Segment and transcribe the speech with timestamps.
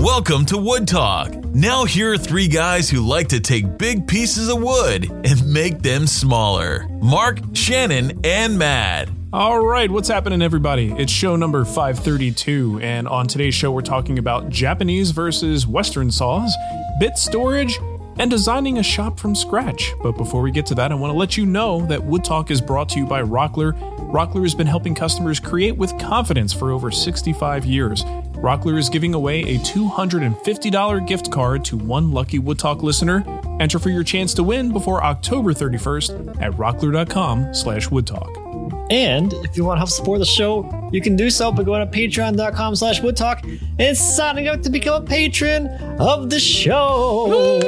[0.00, 1.34] Welcome to Wood Talk.
[1.46, 5.82] Now, here are three guys who like to take big pieces of wood and make
[5.82, 9.08] them smaller Mark, Shannon, and Matt.
[9.32, 10.92] All right, what's happening, everybody?
[10.92, 16.54] It's show number 532, and on today's show, we're talking about Japanese versus Western saws,
[17.00, 17.76] bit storage,
[18.18, 19.92] and designing a shop from scratch.
[20.02, 22.50] But before we get to that, I want to let you know that Wood Talk
[22.50, 23.72] is brought to you by Rockler.
[24.10, 28.04] Rockler has been helping customers create with confidence for over 65 years.
[28.38, 33.24] Rockler is giving away a $250 gift card to one lucky Wood Talk listener.
[33.60, 38.47] Enter for your chance to win before October 31st at rockler.com slash woodtalk.
[38.90, 41.88] And if you want to help support the show, you can do so by going
[41.88, 45.68] to patreon.com slash woodtalk and signing up to become a patron
[46.00, 47.60] of the show.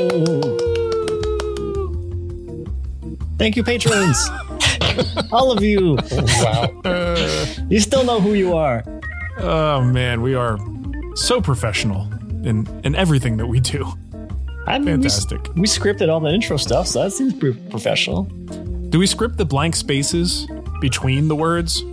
[3.36, 4.30] Thank you, patrons.
[5.32, 5.98] All of you.
[6.10, 6.70] Wow.
[7.68, 8.82] You still know who you are.
[9.38, 10.58] Oh man, we are
[11.14, 12.02] so professional
[12.46, 13.86] in, in everything that we do.
[14.66, 15.54] I mean, we Fantastic.
[15.54, 18.24] We, scripted all the intro stuff, so that seems pretty professional.
[18.90, 20.46] Do we script the blank spaces
[20.80, 21.84] between the words?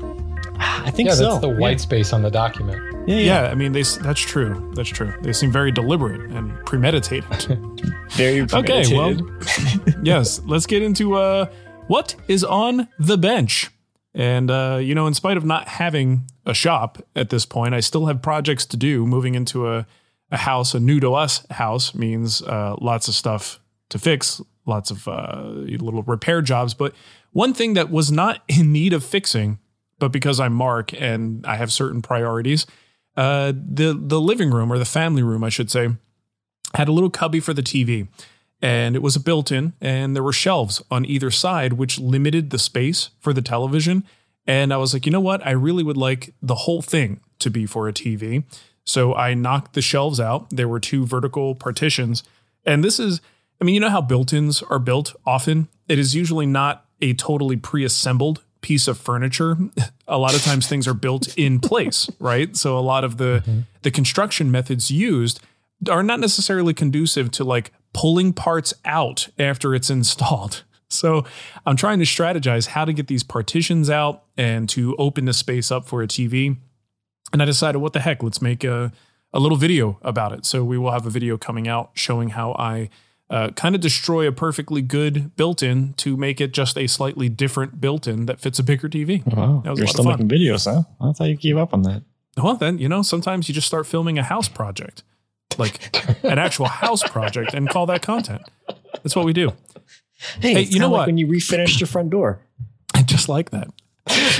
[0.59, 1.23] I think Yeah, so.
[1.29, 2.81] that's the white space on the document.
[3.07, 3.43] Yeah, yeah.
[3.43, 4.71] Yeah, I mean, they, that's true.
[4.75, 5.13] That's true.
[5.21, 7.29] They seem very deliberate and premeditated.
[8.11, 8.51] Very premeditated.
[8.51, 11.45] okay, well, yes, let's get into uh,
[11.87, 13.69] what is on the bench.
[14.13, 17.81] And, uh, you know, in spite of not having a shop at this point, I
[17.81, 19.05] still have projects to do.
[19.05, 19.85] Moving into a,
[20.31, 23.59] a house, a new to us house, means uh, lots of stuff
[23.89, 26.73] to fix, lots of uh, little repair jobs.
[26.73, 26.93] But
[27.37, 29.59] one thing that was not in need of fixing,
[29.99, 32.65] but because I'm Mark and I have certain priorities,
[33.15, 35.89] uh, the the living room or the family room, I should say,
[36.73, 38.07] had a little cubby for the TV.
[38.59, 42.49] And it was a built in, and there were shelves on either side, which limited
[42.49, 44.03] the space for the television.
[44.47, 45.45] And I was like, you know what?
[45.45, 48.45] I really would like the whole thing to be for a TV.
[48.83, 50.49] So I knocked the shelves out.
[50.49, 52.23] There were two vertical partitions.
[52.65, 53.21] And this is,
[53.61, 55.67] I mean, you know how built ins are built often?
[55.87, 59.57] It is usually not a totally pre assembled piece of furniture.
[60.07, 62.55] A lot of times things are built in place, right?
[62.55, 63.59] So a lot of the mm-hmm.
[63.81, 65.41] the construction methods used
[65.89, 70.63] are not necessarily conducive to like pulling parts out after it's installed.
[70.89, 71.25] So
[71.65, 75.71] I'm trying to strategize how to get these partitions out and to open the space
[75.71, 76.57] up for a TV.
[77.33, 78.93] And I decided, what the heck, let's make a,
[79.33, 80.45] a little video about it.
[80.45, 82.89] So we will have a video coming out showing how I
[83.29, 87.81] uh, kind of destroy a perfectly good built-in to make it just a slightly different
[87.81, 89.25] built-in that fits a bigger TV.
[89.35, 90.27] Wow, That was a you're lot still of fun.
[90.27, 90.83] making videos, huh?
[91.01, 92.03] I thought you gave up on that.
[92.41, 95.03] Well, then, you know, sometimes you just start filming a house project,
[95.57, 98.43] like an actual house project, and call that content.
[99.03, 99.51] That's what we do.
[100.39, 101.07] Hey, Hey, it's you know like what?
[101.07, 102.39] when you refinished your front door.
[102.93, 103.69] I just like that.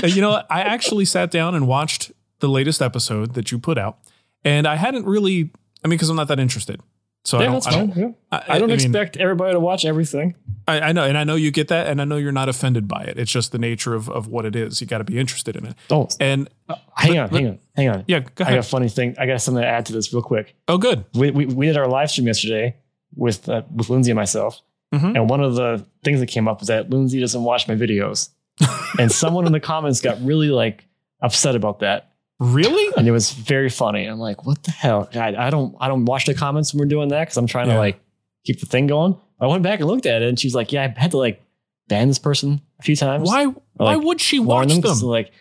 [0.02, 0.42] You know.
[0.48, 3.98] I actually sat down and watched the latest episode that you put out,
[4.44, 5.50] and I hadn't really.
[5.84, 6.80] I mean, because I'm not that interested.
[7.24, 7.52] So I don't.
[7.54, 8.00] that's I don't, fine.
[8.00, 8.08] Yeah.
[8.32, 10.34] I, I don't mean, expect everybody to watch everything.
[10.66, 12.88] I, I know, and I know you get that, and I know you're not offended
[12.88, 13.18] by it.
[13.18, 14.80] It's just the nature of of what it is.
[14.80, 15.74] You got to be interested in it.
[15.90, 16.48] Oh, And
[16.94, 18.04] hang but- on, hang on, hang on.
[18.06, 19.14] yeah, go I got a funny thing.
[19.18, 20.54] I got something to add to this real quick.
[20.68, 21.04] Oh, good.
[21.14, 22.76] We, we, we did our live stream yesterday
[23.14, 24.60] with uh, with Lindsay and myself,
[24.94, 25.14] Mhm.
[25.16, 28.30] and one of the things that came up was that Lindsay doesn't watch my videos.
[28.98, 30.84] and someone in the comments got really like
[31.20, 32.12] upset about that.
[32.40, 32.92] Really?
[32.96, 34.04] And it was very funny.
[34.06, 35.08] I'm like, what the hell?
[35.14, 37.66] I, I don't I don't watch the comments when we're doing that because I'm trying
[37.68, 37.74] Yeah.
[37.74, 38.00] to like
[38.44, 39.16] keep the thing going.
[39.40, 41.42] I went back and looked at it and she's like, Yeah, I had to like
[41.88, 43.26] ban this person a few times.
[43.28, 43.46] Why?
[43.46, 44.82] Why like, would she warn watch them?
[44.82, 45.32] 'cause, like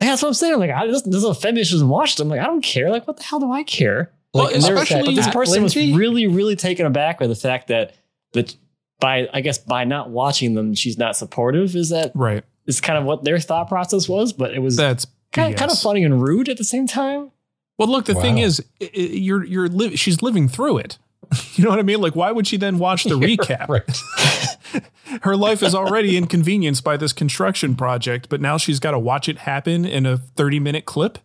[0.00, 0.54] yeah, that's what I'm saying.
[0.54, 2.28] I'm Like, I, this, this is a feminist doesn't watch them.
[2.28, 2.90] Like, I don't care.
[2.90, 4.12] Like, what the hell do I care?
[4.34, 7.26] Well, Like, and there- especially but this at person was really, really taken aback by
[7.26, 7.94] the fact that
[8.32, 8.54] that
[9.00, 11.74] by I guess by not watching them, she's not supportive.
[11.76, 12.42] Is that right.
[12.66, 14.32] is kind of what their thought process was?
[14.32, 15.58] But it was That's kind, BS.
[15.58, 17.30] kind of funny and rude at the same time.
[17.78, 20.98] Well, look, the thing is, i- i- you're you're li- she's living through it.
[21.56, 22.00] You know what I mean?
[22.00, 23.68] Like, why would she then watch the recap?
[23.68, 24.82] Right.
[25.22, 29.28] Her life is already inconvenienced by this construction project, but now she's got to watch
[29.28, 31.18] it happen in a 30 minute clip.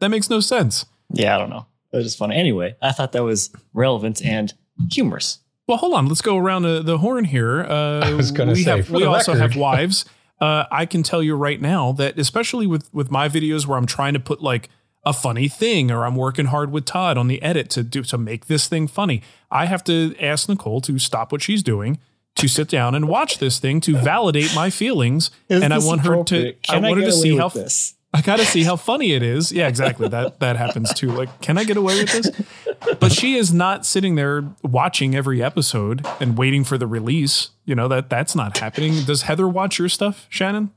[0.00, 0.84] That makes no sense.
[1.10, 1.66] Yeah, I don't know.
[1.92, 2.36] It was just funny.
[2.36, 4.52] Anyway, I thought that was relevant and
[4.92, 5.38] humorous.
[5.66, 6.06] Well, hold on.
[6.06, 7.62] Let's go around the, the horn here.
[7.62, 9.52] Uh, I was gonna we say, have, for we the also record.
[9.52, 10.04] have wives.
[10.40, 13.86] Uh, I can tell you right now that, especially with with my videos where I'm
[13.86, 14.68] trying to put like
[15.04, 18.18] a funny thing, or I'm working hard with Todd on the edit to do to
[18.18, 21.98] make this thing funny, I have to ask Nicole to stop what she's doing.
[22.36, 26.22] To sit down and watch this thing to validate my feelings, and I want her
[26.26, 26.54] to.
[26.68, 27.94] I wanted to see how this.
[28.14, 29.52] I got to see how funny it is.
[29.52, 30.08] Yeah, exactly.
[30.08, 31.10] That that happens too.
[31.12, 32.96] Like, can I get away with this?
[32.98, 37.50] But she is not sitting there watching every episode and waiting for the release.
[37.66, 39.02] You know that that's not happening.
[39.04, 40.70] Does Heather watch your stuff, Shannon?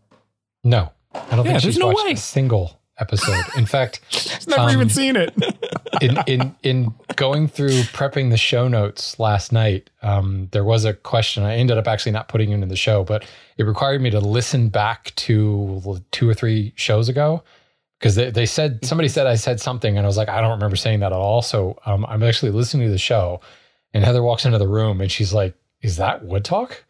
[0.63, 2.11] No, I don't Yeah, think there's she's no watched way.
[2.13, 3.43] a single episode.
[3.57, 5.33] In fact, She's never Um, even seen it.
[6.01, 10.93] in in in going through prepping the show notes last night, um, there was a
[10.93, 11.43] question.
[11.43, 13.25] I ended up actually not putting it into the show, but
[13.57, 17.43] it required me to listen back to two or three shows ago
[17.99, 20.51] because they, they said somebody said I said something, and I was like, I don't
[20.51, 21.41] remember saying that at all.
[21.41, 23.41] So um, I'm actually listening to the show,
[23.93, 26.83] and Heather walks into the room, and she's like, "Is that Wood Talk?"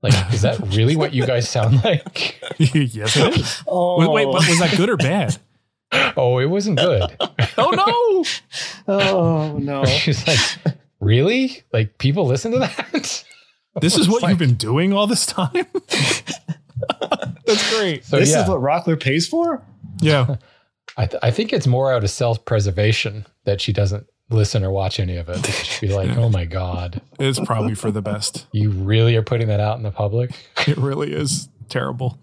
[0.00, 2.40] Like, is that really what you guys sound like?
[2.58, 3.62] yes, it is.
[3.66, 5.36] Oh, Wait, wait, but was that good or bad?
[6.16, 7.16] Oh, it wasn't good.
[7.60, 8.24] Oh no!
[8.94, 9.84] oh no.
[9.86, 10.38] She's like,
[11.00, 11.62] really?
[11.72, 13.24] Like people listen to that?
[13.80, 15.66] This is what It's you've been doing all this time.
[17.46, 18.04] That's great.
[18.04, 19.62] So this yeah, is what Rockler pays for?
[20.00, 20.36] Yeah,
[20.96, 25.00] I, th- I think it's more out of self-preservation that she doesn't listen or watch
[25.00, 25.36] any of it.
[25.42, 28.46] Because She'd be like, oh my god, it's probably for the best.
[28.52, 30.30] you really are putting that out in the public?
[30.66, 32.18] It really is terrible.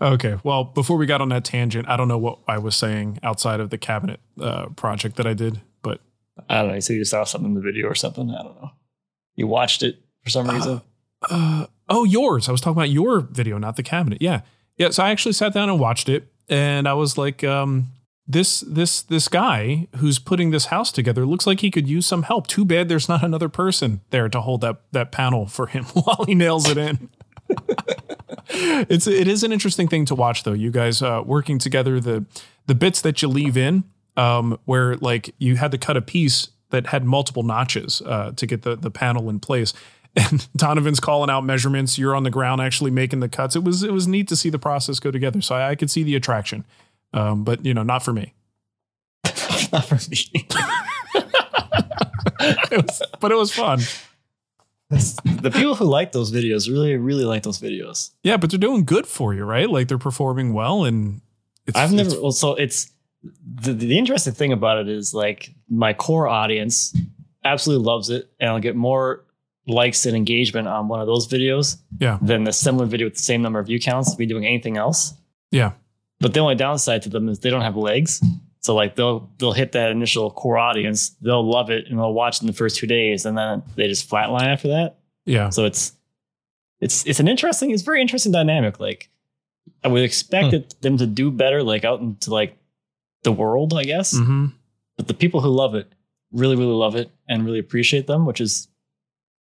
[0.00, 3.18] Okay, well, before we got on that tangent, I don't know what I was saying
[3.22, 6.00] outside of the cabinet uh, project that I did, but
[6.48, 6.80] I don't know.
[6.80, 8.30] So you saw something in the video or something.
[8.30, 8.70] I don't know.
[9.36, 10.80] You watched it for some reason.
[11.30, 12.48] uh, oh, yours.
[12.48, 14.22] I was talking about your video, not the cabinet.
[14.22, 14.40] Yeah,
[14.76, 14.90] yeah.
[14.90, 17.88] So I actually sat down and watched it, and I was like, um,
[18.26, 22.22] this this this guy who's putting this house together looks like he could use some
[22.22, 22.46] help.
[22.46, 26.24] Too bad there's not another person there to hold that that panel for him while
[26.26, 27.10] he nails it in.
[28.52, 30.52] it's it is an interesting thing to watch though.
[30.52, 32.24] You guys uh, working together the
[32.66, 33.84] the bits that you leave in,
[34.16, 38.46] um, where like you had to cut a piece that had multiple notches uh, to
[38.46, 39.72] get the the panel in place.
[40.16, 41.96] And Donovan's calling out measurements.
[41.96, 43.54] You're on the ground actually making the cuts.
[43.54, 45.40] It was it was neat to see the process go together.
[45.40, 46.64] So I, I could see the attraction,
[47.12, 48.34] um, but you know, not for me.
[49.72, 50.48] Not for me.
[52.40, 53.80] It was, but it was fun.
[54.90, 58.10] The people who like those videos really, really like those videos.
[58.22, 59.70] Yeah, but they're doing good for you, right?
[59.70, 61.20] Like they're performing well, and
[61.66, 62.08] it's, I've never.
[62.08, 62.90] it's- Well, so it's
[63.62, 66.96] the, the interesting thing about it is like my core audience
[67.44, 69.24] absolutely loves it, and I'll get more
[69.66, 72.18] likes and engagement on one of those videos Yeah.
[72.20, 75.14] than the similar video with the same number of view counts me doing anything else.
[75.52, 75.72] yeah,
[76.18, 78.20] But the only downside to them is they don't have legs.
[78.60, 82.40] So like they'll they'll hit that initial core audience, they'll love it, and they'll watch
[82.40, 84.98] in the first two days, and then they just flatline after that.
[85.24, 85.92] yeah, So it's
[86.80, 88.78] it's it's an interesting, it's very interesting dynamic.
[88.80, 89.08] Like
[89.84, 90.60] I would expect Hmm.
[90.82, 92.56] them to do better, like out into like
[93.22, 94.14] the world, I guess.
[94.14, 94.46] Mm-hmm.
[94.96, 95.90] But the people who love it
[96.32, 98.68] really, really love it and really appreciate them, which is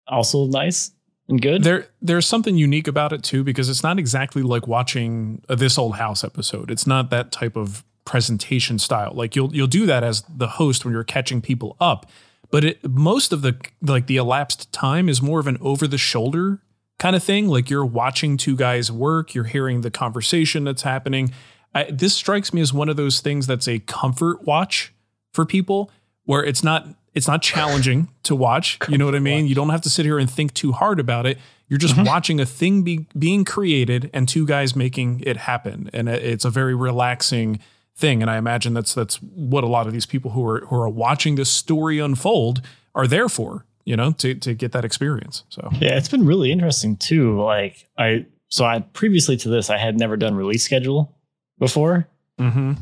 [0.07, 0.91] also nice
[1.29, 1.63] and good.
[1.63, 5.77] There, there's something unique about it too, because it's not exactly like watching a This
[5.77, 6.71] Old House episode.
[6.71, 9.11] It's not that type of presentation style.
[9.13, 12.09] Like you'll you'll do that as the host when you're catching people up,
[12.49, 15.97] but it most of the like the elapsed time is more of an over the
[15.97, 16.61] shoulder
[16.99, 17.47] kind of thing.
[17.47, 21.33] Like you're watching two guys work, you're hearing the conversation that's happening.
[21.73, 24.93] I, this strikes me as one of those things that's a comfort watch
[25.33, 25.89] for people
[26.25, 28.77] where it's not it's not challenging to watch.
[28.87, 29.47] You know what I mean?
[29.47, 31.37] You don't have to sit here and think too hard about it.
[31.67, 32.05] You're just mm-hmm.
[32.05, 36.49] watching a thing be, being created and two guys making it happen, and it's a
[36.49, 37.59] very relaxing
[38.01, 38.21] thing.
[38.21, 40.89] And I imagine that's that's what a lot of these people who are who are
[40.89, 42.61] watching this story unfold
[42.93, 43.65] are there for.
[43.85, 45.43] You know, to to get that experience.
[45.49, 47.41] So Yeah, it's been really interesting too.
[47.41, 51.15] Like I so I previously to this, I had never done release schedule
[51.57, 52.07] before.
[52.39, 52.73] Mm-hmm.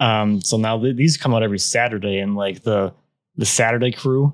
[0.00, 2.94] Um, so now th- these come out every Saturday, and like the
[3.36, 4.32] the Saturday crew,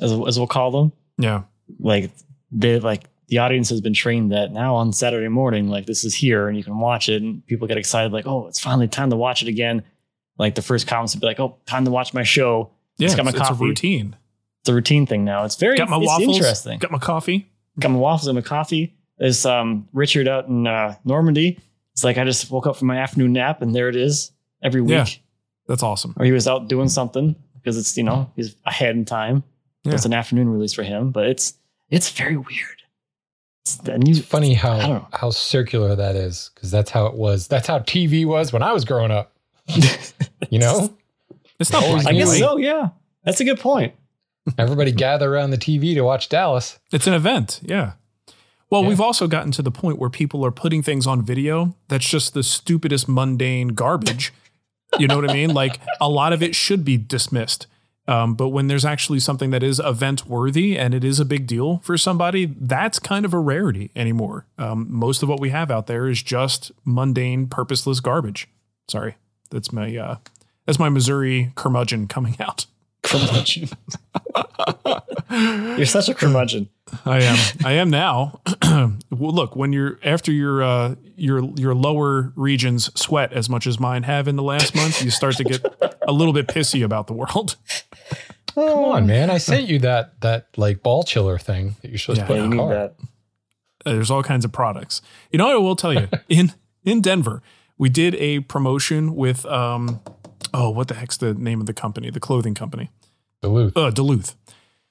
[0.00, 1.42] as as we'll call them, Yeah.
[1.78, 2.10] like
[2.50, 6.14] they like the audience has been trained that now on Saturday morning, like this is
[6.14, 9.10] here and you can watch it, and people get excited, like, oh, it's finally time
[9.10, 9.82] to watch it again.
[10.38, 12.70] Like the first comments would be like, oh, time to watch my show.
[12.96, 13.14] Yeah.
[13.14, 14.16] Got my it's, it's a routine.
[14.60, 15.44] It's a routine thing now.
[15.44, 16.36] It's very Got my waffles.
[16.36, 16.78] interesting.
[16.78, 17.50] Got my coffee.
[17.78, 18.94] got my waffles and my coffee.
[19.18, 21.58] There's um, Richard out in uh, Normandy.
[21.92, 24.32] It's like I just woke up from my afternoon nap and there it is
[24.62, 24.90] every week.
[24.92, 25.06] Yeah.
[25.66, 26.14] That's awesome.
[26.16, 29.42] Or he was out doing something because it's you know he's ahead in time.
[29.84, 29.94] Yeah.
[29.94, 31.54] It's an afternoon release for him, but it's
[31.90, 32.77] it's very weird.
[33.78, 37.48] It's, and you, It's funny how how circular that is because that's how it was.
[37.48, 39.32] That's how TV was when I was growing up.
[40.50, 40.94] You know,
[41.60, 42.38] It's not Always I guess white.
[42.38, 42.56] so.
[42.56, 42.88] Yeah,
[43.24, 43.94] that's a good point.
[44.56, 46.78] everybody gather around the TV to watch Dallas.
[46.92, 47.60] It's an event.
[47.62, 47.92] Yeah.
[48.70, 48.88] Well, Yeah.
[48.88, 52.32] we've also gotten to the point where people are putting things on video that's just
[52.34, 54.32] the stupidest, mundane garbage.
[54.98, 55.52] You know what I mean?
[55.52, 57.66] Like a lot of it should be dismissed.
[58.08, 61.46] Um, but when there's actually something that is event worthy and it is a big
[61.46, 64.46] deal for somebody, that's kind of a rarity anymore.
[64.56, 68.48] Um, most of what we have out there is just mundane, purposeless garbage.
[68.88, 69.16] Sorry,
[69.50, 70.16] that's my uh,
[70.64, 72.64] that's my Missouri curmudgeon coming out.
[73.02, 73.68] Curmudgeon.
[75.30, 76.70] You're such a curmudgeon.
[77.04, 77.38] I am.
[77.64, 78.40] I am now.
[78.62, 83.78] well, look, when you're after your uh, your your lower regions sweat as much as
[83.80, 85.64] mine have in the last month, you start to get
[86.06, 87.56] a little bit pissy about the world.
[88.54, 89.30] Come on, man!
[89.30, 92.26] I sent you that that like ball chiller thing that you're supposed Yeah.
[92.26, 92.74] to put Yeah, in you the car.
[92.74, 92.94] that.
[93.86, 95.00] Uh, There's all kinds of products.
[95.30, 96.52] You know, what I will tell you in
[96.84, 97.42] in Denver,
[97.76, 100.00] we did a promotion with um,
[100.52, 102.10] oh, what the heck's the name of the company?
[102.10, 102.90] The clothing company.
[103.42, 103.76] Duluth.
[103.76, 104.34] uh, Duluth.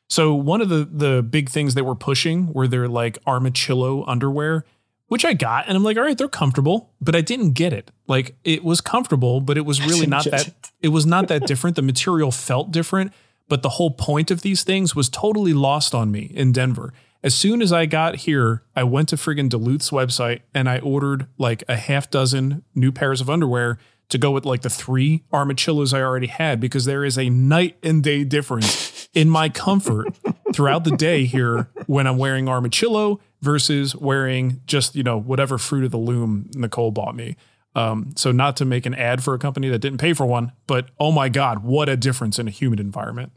[0.10, 4.64] So one of the the big things they were pushing were their like Armachillo underwear,
[5.08, 7.92] which I got, and I'm like, all right, they're comfortable, but I didn't get it.
[8.08, 10.48] Like it was comfortable, but it was really didn't that.
[10.48, 10.72] it.
[10.82, 11.76] It was not that different.
[11.76, 13.14] The material felt different,
[13.48, 16.94] but the whole point of these things was totally lost on me in Denver.
[17.24, 21.28] As soon as I got here, I went to friggin' Duluth's website and I ordered
[21.38, 25.94] like a half dozen new pairs of underwear to go with like the three armachillos
[25.94, 30.08] I already had because there is a night and day difference in my comfort
[30.54, 35.84] throughout the day here when I'm wearing armachillo versus wearing just, you know, whatever fruit
[35.84, 37.36] of the loom Nicole bought me.
[37.76, 40.52] Um, so not to make an ad for a company that didn't pay for one,
[40.66, 43.32] but oh my God, what a difference in a humid environment.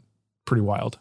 [0.45, 0.97] Pretty wild.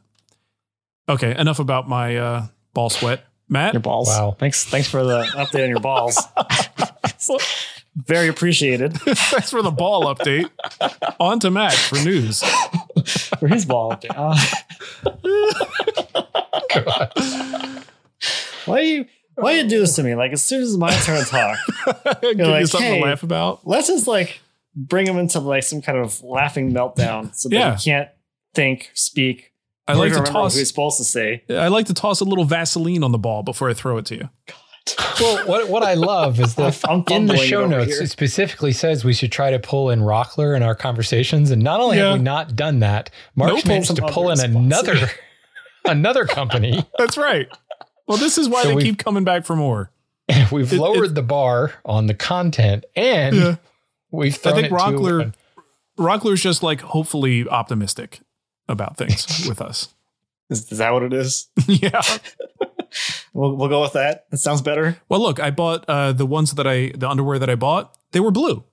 [1.08, 3.24] Okay, enough about my uh, ball sweat.
[3.48, 4.06] Matt, Your balls.
[4.06, 4.36] Wow.
[4.38, 4.64] Thanks.
[4.64, 6.22] Thanks for the update on your balls.
[7.96, 10.48] Very appreciated thanks for the ball update.
[11.18, 12.42] On to Matt for news.
[13.38, 14.14] for his ball update.
[14.16, 14.36] Uh,
[18.66, 20.14] why you why you do this to me?
[20.14, 21.58] Like as soon as it's my turn to talk,
[22.22, 23.66] Give you like, something hey, to laugh about.
[23.66, 24.40] let's just like
[24.76, 27.76] bring him into like some kind of laughing meltdown so that Yeah.
[27.76, 28.08] he can't
[28.54, 29.52] think, speak.
[29.88, 30.54] I like to toss.
[30.56, 31.42] was supposed to say.
[31.50, 34.14] I like to toss a little Vaseline on the ball before I throw it to
[34.16, 34.28] you.
[35.20, 38.02] Well, what what I love is that in the show notes here.
[38.04, 41.80] it specifically says we should try to pull in Rockler in our conversations, and not
[41.80, 42.10] only Yeah.
[42.10, 43.66] have we not done that, Mark's Nope.
[43.66, 45.10] managed to pull in other another
[45.84, 46.84] another company.
[46.98, 47.46] That's right.
[48.08, 49.90] Well, this is why So they we've- keep coming back for more.
[50.50, 53.56] We've It- lowered it- the bar on the content, and Yeah.
[54.10, 55.34] we've I thrown think it to Rockler,
[55.98, 58.20] Rockler's just like hopefully optimistic
[58.68, 59.88] about things with us.
[60.48, 61.48] Is, is that what it is?
[61.66, 62.00] yeah.
[63.32, 64.28] We'll, we'll go with that.
[64.30, 64.98] That sounds better.
[65.08, 68.20] Well, look, I bought uh, the ones that I, the underwear that I bought, they
[68.20, 68.64] were blue.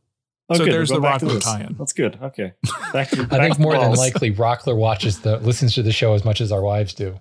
[0.49, 0.73] Oh, So good.
[0.73, 1.43] there's the go back to Rockler this.
[1.43, 1.75] tie-in.
[1.77, 2.17] That's good.
[2.21, 2.53] Okay.
[2.93, 6.13] Back to, I think to more than likely Rockler watches the listens to the show
[6.13, 7.19] as much as our wives do.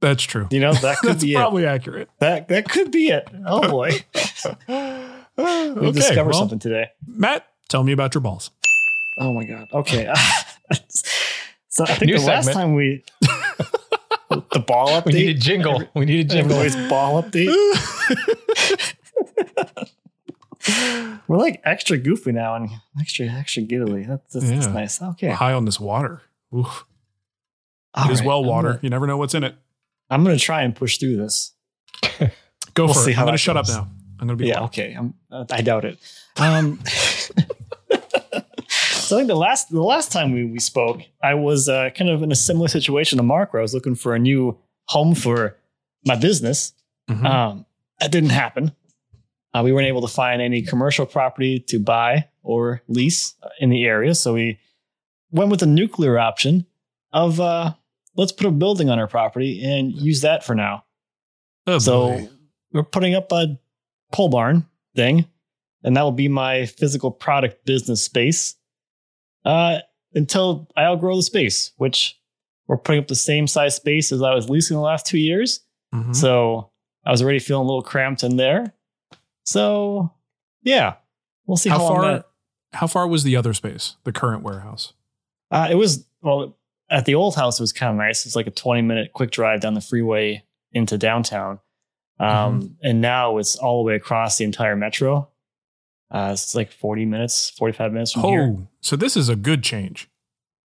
[0.00, 0.46] That's true.
[0.50, 2.08] You know, that could That's be probably accurate.
[2.20, 3.28] That that could be it.
[3.46, 3.90] Oh boy.
[5.36, 6.86] We've okay, discovered well, something today.
[7.06, 8.50] Matt, tell me about your balls.
[9.20, 9.68] Oh my god.
[9.72, 10.12] Okay.
[11.68, 13.04] so I think New the last time we
[14.52, 15.06] the ball update.
[15.06, 15.82] We need a jingle.
[15.94, 16.58] We need a jingle.
[16.58, 17.54] Everybody's ball update.
[21.28, 24.04] We're like extra goofy now and extra extra giddily.
[24.06, 25.00] That's, that's, that's nice.
[25.02, 25.28] Okay.
[25.28, 26.22] High on this water.
[26.56, 26.84] Oof.
[27.94, 28.26] All it is right.
[28.26, 28.68] well water.
[28.70, 29.54] gonna- You never know what's in it.
[30.10, 31.52] I'm gonna try and push through this.
[32.74, 33.18] Go We'll for it.
[33.18, 33.88] I'm gonna shut up now.
[34.20, 34.66] I'm going to be yeah, quiet.
[34.70, 34.94] okay.
[34.98, 35.96] I'm, uh, I doubt it.
[36.38, 36.80] Um,
[39.08, 42.10] so I think the last the last time we, we spoke, I was uh, kind
[42.10, 45.14] of in a similar situation to Mark, where I was looking for a new home
[45.14, 45.56] for
[46.04, 46.74] my business.
[47.08, 47.24] Mhm.
[47.24, 47.66] Um,
[48.00, 48.72] that didn't happen.
[49.54, 53.70] Uh, we weren't able to find any commercial property to buy or lease uh, in
[53.70, 54.58] the area, so we
[55.30, 56.66] went with the nuclear option
[57.10, 57.72] of uh,
[58.14, 60.84] let's put a building on our property and use that for now.
[61.66, 62.28] Oh, so boy.
[62.74, 63.58] we're putting up a
[64.12, 65.26] pole barn thing,
[65.82, 68.57] and that will be my physical product business space
[69.44, 69.78] uh,
[70.14, 72.18] until I outgrow the space, which
[72.66, 75.60] we're putting up the same size space as I was leasing the last two years.
[75.94, 76.14] Mhm.
[76.14, 76.70] So
[77.04, 78.74] I was already feeling a little cramped in there.
[79.44, 80.12] So
[80.62, 80.94] yeah,
[81.46, 82.02] we'll see how, how far?
[82.02, 82.24] that.
[82.74, 84.92] How far was the other space, the current warehouse?
[85.50, 86.58] Uh, it was well
[86.90, 87.58] at the old house.
[87.58, 88.26] It was kind of nice.
[88.26, 91.60] It's like a twenty minute quick drive down the freeway into downtown,
[92.20, 95.30] um, and now it's all the way across the entire metro.
[96.10, 98.56] Uh, it's like forty minutes, forty five minutes from here.
[98.58, 100.08] Oh, so this is a good change.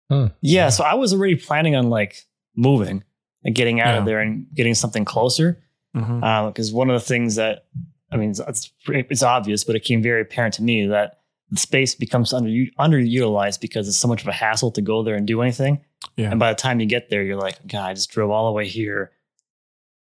[0.09, 0.27] Hmm.
[0.41, 3.03] Yeah, so I was already planning on like moving
[3.45, 3.99] and getting out Yeah.
[3.99, 5.63] of there and getting something closer.
[5.95, 6.23] Mm-hmm.
[6.23, 7.65] Uh, because one of the things that
[8.11, 11.19] I mean, it's, it's it's obvious, but it became very apparent to me that
[11.49, 15.15] the space becomes under underutilized because it's so much of a hassle to go there
[15.15, 15.79] and do anything.
[16.17, 16.29] Yeah.
[16.31, 18.51] And by the time you get there, you're like, God, I just drove all the
[18.53, 19.11] way here.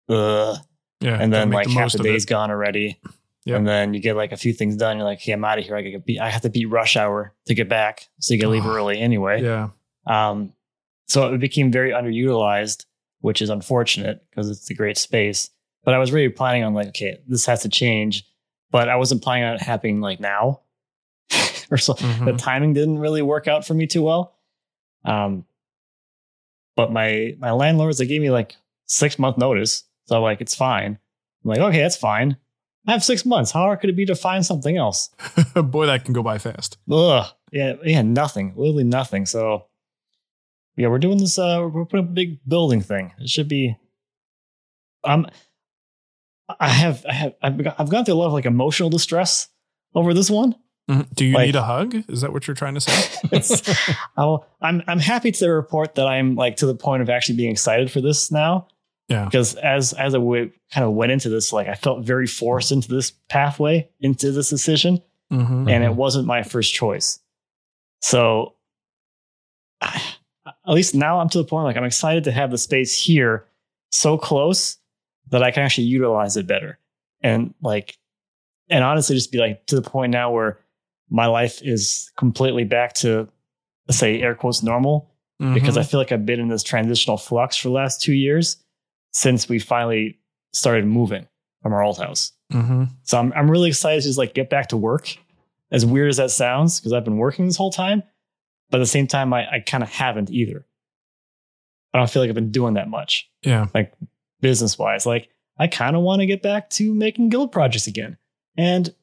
[0.08, 0.56] Ugh.
[1.00, 2.10] Yeah, and then like the half most the of it.
[2.10, 3.00] day's gone already.
[3.44, 3.58] Yep.
[3.58, 4.96] And then you get like a few things done.
[4.98, 5.74] You're like, hey, I'm out of here.
[5.76, 8.08] I gotta beat, I have to beat rush hour to get back.
[8.20, 9.42] So you gotta leave early anyway.
[9.42, 9.70] Yeah,
[10.06, 10.52] Um,
[11.08, 12.86] so it became very underutilized,
[13.20, 15.50] which is unfortunate because it's a great space.
[15.84, 18.24] But I was really planning on like, okay, this has to change.
[18.70, 20.60] But I wasn't planning on it happening like now.
[21.70, 22.38] or so the Mhm.
[22.38, 24.36] timing didn't really work out for me too well.
[25.04, 25.44] Um,
[26.76, 28.56] but my my landlords they gave me like
[28.86, 30.98] six month notice, so I'm like it's fine.
[31.44, 32.36] I'm like, okay, that's fine.
[32.86, 33.50] I have six months.
[33.52, 35.10] How hard could it be to find something else?
[35.54, 36.78] boy, that can go by fast.
[36.90, 37.26] Ugh.
[37.52, 38.54] Yeah, yeah, nothing.
[38.56, 39.26] Literally nothing.
[39.26, 39.66] So
[40.76, 43.12] yeah, we're doing this uh we're putting up a big building thing.
[43.18, 43.76] It should be
[45.04, 45.26] um
[46.58, 49.48] I have I have I've, got, I've gone through a lot of like emotional distress
[49.94, 50.56] over this one.
[50.90, 51.14] Mhm.
[51.14, 51.94] Do you Like- need a hug?
[52.08, 53.74] Is that what you're trying to say?
[54.16, 57.52] I'll, I'm I'm happy to report that I'm like to the point of actually being
[57.52, 58.66] excited for this now.
[59.12, 59.24] Yeah.
[59.26, 62.72] Because as as I w- kind of went into this, like I felt very forced
[62.72, 65.70] into this pathway, into this decision, Mhm.
[65.70, 67.20] and it wasn't my first choice.
[68.00, 68.54] So,
[69.82, 70.02] at
[70.66, 73.46] least now I'm to the point like I'm excited to have the space here
[73.90, 74.78] so close
[75.30, 76.78] that I can actually utilize it better,
[77.22, 77.96] and like,
[78.70, 80.58] and honestly, just be like to the point now where
[81.10, 83.28] my life is completely back to,
[83.88, 85.10] let's say, air quotes normal
[85.54, 85.90] because I Mhm.
[85.90, 88.58] feel like I've been in this transitional flux for the last two years
[89.12, 90.18] since we finally
[90.52, 91.26] started moving
[91.62, 92.32] from our old house.
[92.52, 92.90] Mhm.
[93.02, 95.16] So I'm I'm really excited to just like get back to work.
[95.70, 98.02] As weird as that sounds, because I've been working this whole time,
[98.70, 100.66] but at the same time, I, I kind of haven't either.
[101.94, 103.92] I don't feel like I've been doing that much yeah, Like
[104.40, 105.06] business wise.
[105.06, 108.18] Like I kind of want to get back to making guild projects again,
[108.56, 108.94] and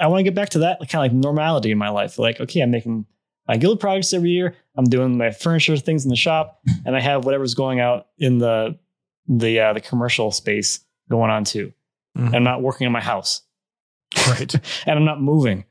[0.00, 2.18] I want to get back to that kind of like normality in my life.
[2.18, 3.06] Like okay, I'm making
[3.48, 4.54] my guild projects every year.
[4.76, 8.38] I'm doing my furniture things in the shop, and I have whatever's going out in
[8.38, 8.78] the
[9.28, 11.72] the uh, the commercial space going on too.
[12.16, 12.34] Mhm.
[12.34, 13.42] I'm not working in my house,
[14.28, 14.54] right.
[14.86, 15.64] and I'm not moving.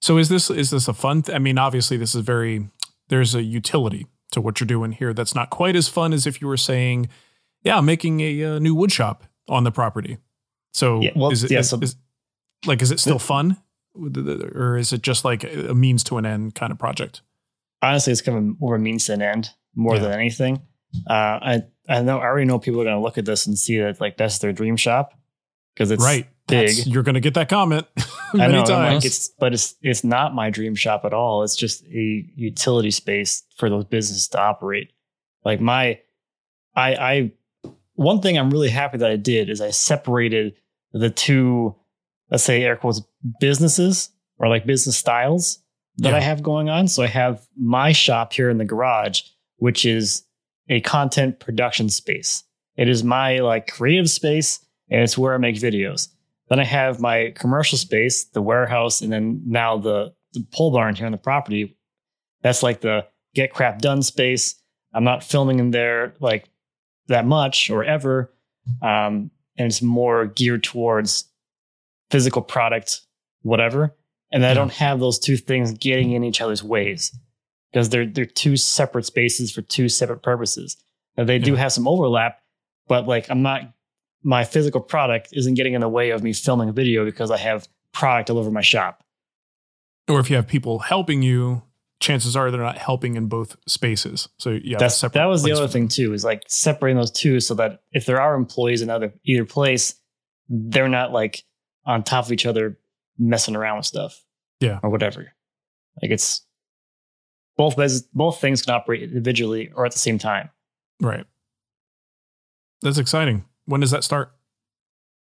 [0.00, 1.22] So is this is this a fun?
[1.22, 2.68] Th- I mean, obviously, this is very.
[3.08, 5.12] There's a utility to what you're doing here.
[5.14, 7.08] That's not quite as fun as if you were saying,
[7.62, 10.18] "Yeah, I'm making a, uh new wood shop on the property."
[10.72, 11.96] So Yeah, well, is it yeah, is- so- is-
[12.66, 13.58] like is it still fun,
[13.94, 17.22] or is it just like a means to an end kind of project?
[17.82, 20.02] honestly, it's kind of more a means to an end more Yeah.
[20.02, 20.62] than anything.
[21.08, 23.58] Uh, I I know I already know people are going to look at this and
[23.58, 25.12] see that like that's their dream shop
[25.74, 26.26] because it's right.
[26.46, 26.68] big.
[26.68, 27.86] That's- you're going to get that comment
[28.34, 29.04] I many know, I'm like, times.
[29.04, 31.42] it's but it's it's not my dream shop at all.
[31.42, 34.92] It's just a utility space for those businesses to operate.
[35.44, 36.00] Like my,
[36.74, 37.32] I I
[37.94, 40.54] one thing I'm really happy that I did is I separated
[40.92, 41.74] the two,
[42.30, 43.02] let's say air quotes
[43.40, 45.58] businesses or like business styles
[45.98, 46.16] that Yeah.
[46.16, 46.88] I have going on.
[46.88, 49.22] So I have my shop here in the garage,
[49.58, 50.24] which is
[50.68, 52.44] a content production space.
[52.76, 56.08] It is my like creative space and it's where I make videos.
[56.48, 60.94] Then I have my commercial space, the warehouse, and then now the, the pole barn
[60.94, 61.76] here on the property.
[62.42, 64.56] That's like the get crap done space.
[64.92, 66.48] I'm not filming in there like
[67.08, 68.32] that much or ever.
[68.82, 71.24] Um, and it's more geared towards
[72.10, 73.00] physical product,
[73.42, 73.96] whatever.
[74.32, 77.16] And I don't have those two things getting in each other's ways
[77.74, 80.76] because they're they're two separate spaces for two separate purposes.
[81.18, 82.38] Now they do have some overlap,
[82.86, 83.62] but like I'm not
[84.22, 87.36] my physical product isn't getting in the way of me filming a video because I
[87.36, 89.02] have product all over my shop.
[90.08, 91.62] or if you have people helping you,
[92.00, 94.28] chances are they're not helping in both spaces.
[94.38, 97.40] So yeah, That's separate that was the other thing too, is like separating those two
[97.40, 99.96] so that if there are employees in other either place,
[100.48, 101.42] they're not like
[101.84, 102.78] on top of each other
[103.18, 104.24] messing around with stuff.
[104.60, 104.78] Yeah.
[104.82, 105.32] Or whatever.
[106.00, 106.42] Like it's
[107.56, 107.76] both
[108.12, 110.50] both things can operate individually or at the same time.
[111.00, 111.24] Right.
[112.82, 113.44] That's exciting.
[113.66, 114.32] When does that start?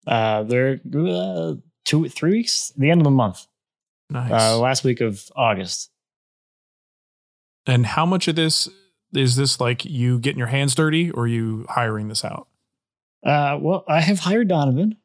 [0.05, 3.45] Uh, they're uh, two, three weeks, the end of the month,
[4.09, 4.31] Nice.
[4.31, 5.89] uh, last week of August.
[7.65, 8.69] and how much of this
[9.13, 12.47] is this like you getting your hands dirty or you hiring this out?
[13.25, 14.95] Uh, well, I have hired Donovan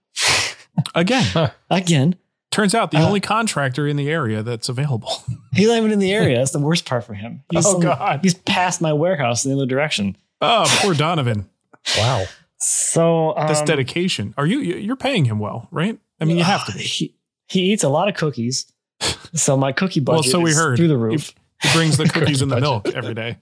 [0.94, 2.14] Again, again.
[2.52, 5.10] Turns out the Uh, only contractor in the area that's available.
[5.52, 6.38] He's not even in the area.
[6.38, 7.42] That's the worst part for him.
[7.50, 8.20] He's Oh, some- God.
[8.22, 10.16] He's past my warehouse in the other direction.
[10.40, 11.48] Oh, poor Donovan.
[11.98, 12.24] Wow.
[12.58, 14.34] So um, That's dedication.
[14.36, 15.98] Are you you- you're paying him well, right?
[16.20, 16.78] I mean, you have to be.
[16.84, 17.14] He,
[17.48, 18.70] he eats a lot of cookies,
[19.34, 21.34] so my cookie Well, budget so we is heard through the roof.
[21.62, 22.62] He, he brings the cookies and the Budget.
[22.84, 23.38] milk every day.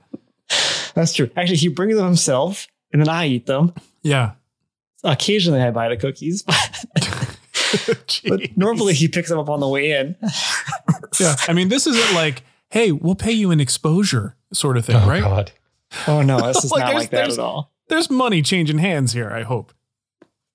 [0.94, 1.28] That's true.
[1.36, 3.74] Actually, he brings them himself, and then I eat them.
[4.02, 4.32] Yeah.
[5.04, 6.56] Occasionally, I buy the cookies, but
[8.06, 8.56] Jeez.
[8.56, 10.16] normally he picks them up on the way in.
[11.20, 11.36] yeah.
[11.48, 15.08] I mean, this isn't like, hey, we'll pay you an exposure sort of thing, Oh
[15.08, 15.22] right?
[15.22, 15.52] God.
[16.08, 17.72] Oh no, this is Like, not there's- like that at all.
[17.88, 19.30] There's money changing hands here.
[19.30, 19.72] I hope.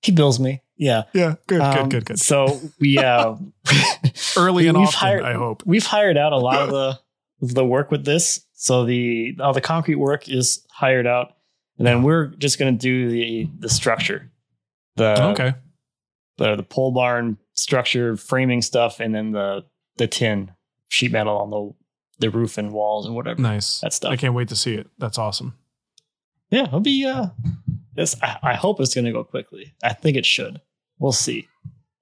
[0.02, 0.62] He bills me.
[0.78, 1.02] Yeah.
[1.12, 1.34] Yeah.
[1.46, 1.60] Good.
[1.60, 1.90] Um, good.
[1.90, 2.04] Good.
[2.06, 2.18] Good.
[2.20, 3.36] So we uh
[4.36, 4.98] Early and we've often.
[4.98, 5.62] hired- I hope.
[5.66, 6.98] we've hired out a lot of the
[7.40, 8.44] the work with this.
[8.54, 11.34] So the all the concrete work is hired out,
[11.78, 14.30] and then we're just going to do the the structure,
[14.96, 15.54] the okay.
[16.38, 19.64] The the pole barn structure, framing stuff, and then the
[19.96, 20.52] the tin
[20.88, 21.72] sheet metal on the
[22.18, 23.80] the roof and walls and whatever Nice.
[23.80, 24.10] that stuff.
[24.10, 24.88] I can't wait to see it.
[24.98, 25.54] That's awesome.
[26.50, 27.04] Yeah, it'll be.
[27.04, 27.26] Uh,
[27.94, 29.74] this I, I hope it's going to go quickly.
[29.82, 30.60] I think it should.
[30.98, 31.48] We'll see.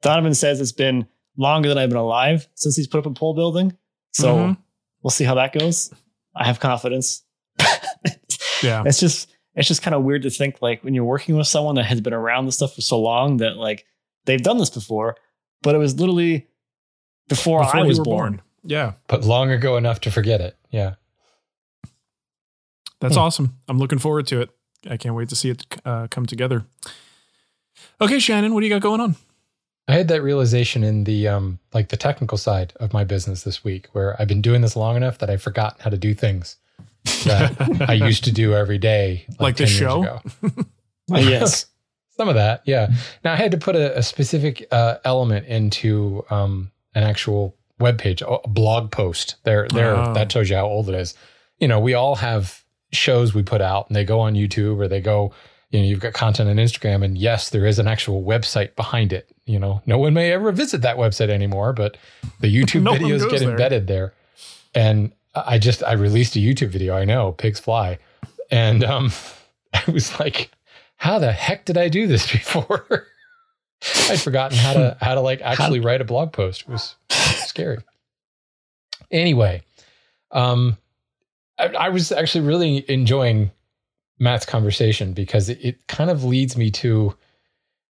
[0.03, 3.35] Donovan says it's been longer than I've been alive since he's put up a pole
[3.35, 3.77] building.
[4.12, 4.57] So Mhm.
[5.03, 5.92] we'll see how that goes.
[6.37, 7.23] I have confidence.
[8.62, 8.83] Yeah.
[8.87, 11.75] it's just it's just kind of weird to think like when you're working with someone
[11.77, 13.85] that has been around this stuff for so long that like
[14.27, 15.17] they've done this before,
[15.63, 16.47] but it was literally
[17.29, 18.33] before, Before I was born.
[18.37, 18.43] born.
[18.65, 18.93] Yeah.
[19.09, 20.57] But long ago enough to forget it.
[20.71, 20.95] Yeah.
[23.01, 23.21] That's Hmm.
[23.23, 23.59] awesome.
[23.69, 24.51] I'm looking forward to it.
[24.89, 26.65] I can't wait to see it uh, come together.
[28.01, 29.17] Okay, Shannon, what do you got going on?
[29.89, 33.63] I had that realization in the um like the technical side of my business this
[33.63, 36.57] week where I've been doing this long enough that I've forgotten how to do things
[37.25, 37.55] that
[37.89, 39.27] I used to do every day.
[39.39, 40.03] Like the 10 show?
[40.03, 40.21] ago.
[41.09, 41.67] Yes.
[42.16, 42.88] Some of that, yeah.
[43.24, 47.98] Now I had to put a, a specific uh, element into um, an actual web
[47.98, 49.37] page, a blog post.
[49.44, 49.96] There, there.
[49.96, 50.14] Oh.
[50.14, 51.14] That tells you how old it is.
[51.59, 54.88] You know, we all have shows we put out, and they go on YouTube or
[54.88, 55.33] they go.
[55.70, 59.12] You know, you've got content on Instagram, and yes, there is an actual website behind
[59.12, 59.29] it.
[59.44, 61.96] You know, no one may ever visit that website anymore, but
[62.40, 63.50] the YouTube No videos get there.
[63.50, 64.14] embedded there.
[64.72, 66.96] And I just I released a YouTube video.
[66.96, 67.98] I know pigs fly,
[68.53, 69.11] and um,
[69.74, 70.53] I was like,
[71.05, 73.07] how the heck did I do this before?
[74.09, 76.62] I'd forgotten how to how to like actually write a blog post.
[76.62, 77.79] It was scary.
[79.11, 79.61] Anyway,
[80.31, 80.79] um,
[81.59, 83.51] I, I was actually really enjoying
[84.19, 87.14] Matt's conversation because it, it kind of leads me to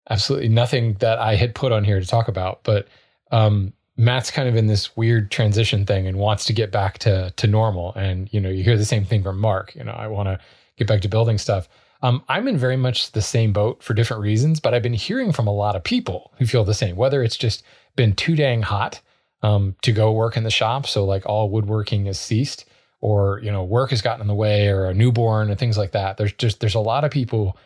[0.08, 2.62] absolutely nothing that I had put on here to talk about.
[2.62, 2.86] But
[3.32, 7.32] um, Matt's kind of in this weird transition thing and wants to get back to
[7.36, 7.92] to normal.
[7.94, 9.74] And you know, you hear the same thing from Mark.
[9.74, 10.38] You know, I want to
[10.76, 11.68] get back to building stuff.
[12.02, 15.32] Um, I'm in very much the same boat for different reasons, but I've been hearing
[15.32, 16.96] from a lot of people who feel the same.
[16.96, 17.62] Whether it's just
[17.96, 19.00] been too dang hot
[19.42, 22.64] um, to go work in the shop, so like all woodworking has ceased,
[23.00, 25.92] or you know, work has gotten in the way, or a newborn and things like
[25.92, 26.16] that.
[26.16, 27.56] There's just there's a lot of people.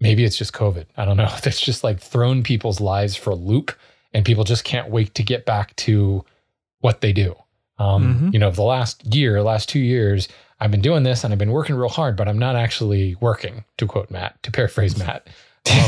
[0.00, 0.86] Maybe it's just COVID.
[0.96, 1.32] I don't know.
[1.42, 3.72] That's just like thrown people's lives for a loop,
[4.12, 6.24] and people just can't wait to get back to
[6.80, 7.34] what they do.
[7.78, 8.32] Um, Mhm.
[8.32, 10.28] You know, the last year, last two years,
[10.60, 13.64] I've been doing this and I've been working real hard, but I'm not actually working,
[13.76, 15.28] to quote Matt, to paraphrase Matt.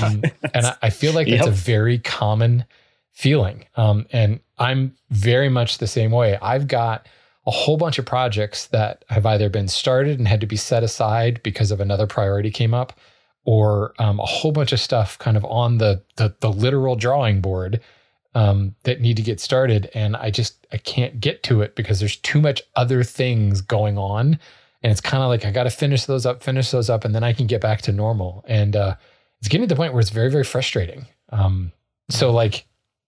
[0.02, 2.66] Um, and I, I feel like that's a very common
[3.12, 3.64] feeling.
[3.76, 6.36] Um, and I'm very much the same way.
[6.42, 7.06] I've got
[7.46, 10.82] a whole bunch of projects that have either been started and had to be set
[10.82, 12.98] aside because of another priority came up,
[13.44, 17.40] or um, a whole bunch of stuff kind of on the the, the literal drawing
[17.40, 17.80] board
[18.34, 22.00] um, that need to get started, and I just I can't get to it because
[22.00, 24.38] there's too much other things going on,
[24.82, 27.14] and it's kind of like I got to finish those up, finish those up, and
[27.14, 28.44] then I can get back to normal.
[28.48, 28.96] And uh,
[29.40, 31.06] it's getting to the point where it's very very frustrating.
[31.30, 31.72] Um,
[32.08, 32.66] so like,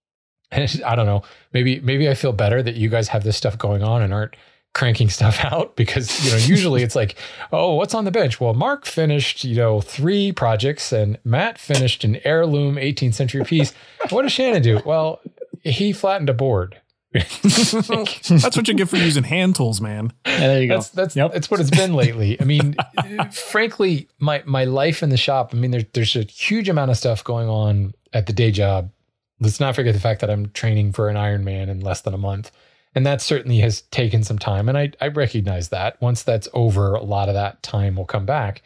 [0.53, 3.83] I don't know, maybe maybe I feel better that you guys have this stuff going
[3.83, 4.37] on and aren't
[4.75, 7.17] cranking stuff out because you know usually it's like
[7.53, 8.41] oh what's on the bench?
[8.41, 13.73] Well mark finished you know three projects and matt finished an heirloom 18th century piece.
[14.11, 14.81] What does shannon do?
[14.85, 15.21] Well
[15.63, 16.81] he flattened a board
[17.43, 20.13] That's what you get for using hand tools, man.
[20.27, 20.75] Yeah, there you go.
[20.77, 21.33] that's that's Yep.
[21.33, 22.41] that's what it's been lately.
[22.41, 22.75] I mean,
[23.33, 25.51] frankly, my my life in the shop.
[25.53, 28.91] I mean, there's there's a huge amount of stuff going on at the day job.
[29.41, 32.19] Let's not forget the fact that I'm training for an Ironman in less than a
[32.19, 32.51] month,
[32.95, 34.69] and that certainly has taken some time.
[34.69, 36.01] And I I recognize that.
[36.01, 38.63] Once that's over, a lot of that time will come back.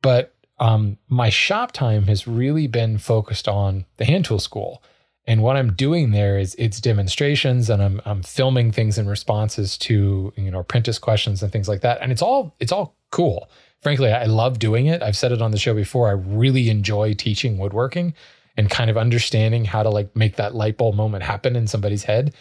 [0.00, 4.82] But um, my shop time has really been focused on the hand tool school.
[5.26, 9.78] And what I'm doing there is it's demonstrations and I'm I'm filming things in responses
[9.78, 11.98] to, you know, apprentice questions and things like that.
[12.00, 13.48] And it's all it's all cool.
[13.80, 15.02] Frankly, I love doing it.
[15.02, 16.08] I've said it on the show before.
[16.08, 18.14] I really enjoy teaching woodworking
[18.56, 22.04] and kind of understanding how to like make that light bulb moment happen in somebody's
[22.04, 22.34] head.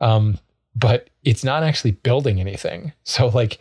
[0.00, 0.38] Um,
[0.74, 2.92] but it's not actually building anything.
[3.04, 3.58] So like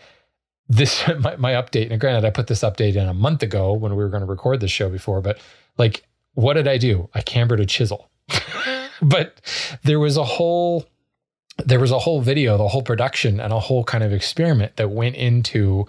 [0.68, 3.96] this my, my update, and granted, I put this update in a month ago when
[3.96, 5.40] we were going to record this show before, but
[5.78, 7.10] like, what did I do?
[7.14, 8.10] I cambered a chisel.
[9.02, 9.42] but
[9.84, 10.86] there was a whole
[11.64, 14.90] there was a whole video, the whole production, and a whole kind of experiment that
[14.90, 15.86] went into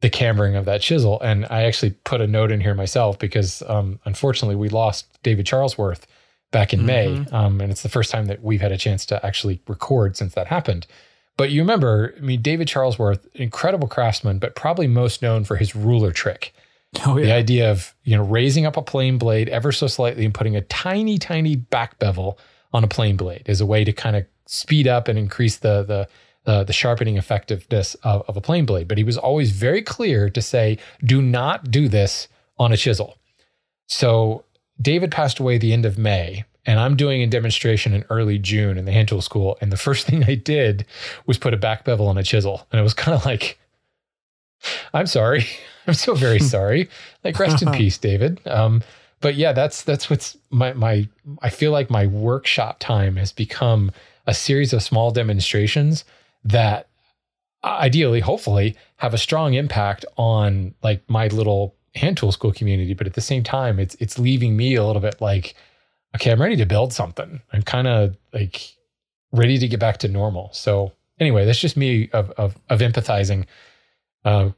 [0.00, 1.20] the cambering of that chisel.
[1.20, 5.46] And I actually put a note in here myself because um, unfortunately we lost David
[5.46, 6.02] Charlesworth
[6.52, 6.86] back in mm-hmm.
[6.86, 7.26] May.
[7.32, 10.34] Um, and it's the first time that we've had a chance to actually record since
[10.34, 10.86] that happened.
[11.36, 15.74] But you remember, I mean, David Charlesworth, incredible craftsman, but probably most known for his
[15.74, 16.53] ruler trick.
[17.06, 17.26] Oh, yeah.
[17.26, 20.56] The idea of, you know, raising up a plane blade ever so slightly and putting
[20.56, 22.38] a tiny, tiny back bevel
[22.72, 25.82] on a plane blade is a way to kind of speed up and increase the
[25.84, 26.08] the
[26.46, 28.86] uh, the sharpening effectiveness of, of a plane blade.
[28.86, 32.28] But he was always very clear to say, do not do this
[32.58, 33.16] on a chisel.
[33.86, 34.44] So
[34.80, 38.76] David passed away the end of May, and I'm doing a demonstration in early June
[38.76, 39.56] in the hand tool school.
[39.60, 40.84] And the first thing I did
[41.26, 42.66] was put a back bevel on a chisel.
[42.70, 43.58] And it was kind of like,
[44.92, 45.46] I'm sorry.
[45.86, 46.88] I'm so very sorry.
[47.22, 48.40] Like rest in peace, David.
[48.46, 48.82] Um,
[49.20, 51.08] but yeah, that's that's what's my my
[51.42, 53.90] I feel like my workshop time has become
[54.26, 56.04] a series of small demonstrations
[56.44, 56.88] that
[57.64, 62.94] ideally, hopefully, have a strong impact on like my little hand tool school community.
[62.94, 65.54] But at the same time, it's it's leaving me a little bit like,
[66.16, 67.40] okay, I'm ready to build something.
[67.52, 68.76] I'm kind of like
[69.32, 70.50] ready to get back to normal.
[70.52, 73.46] So anyway, that's just me of of, of empathizing.
[74.24, 74.50] Uh,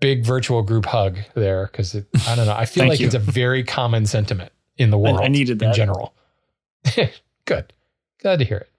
[0.00, 2.54] big virtual group hug there because I don't know.
[2.54, 3.06] I feel like you.
[3.06, 5.20] it's a very common sentiment in the world.
[5.20, 6.14] I, I needed that in general.
[7.44, 7.72] Good,
[8.20, 8.70] glad to hear it.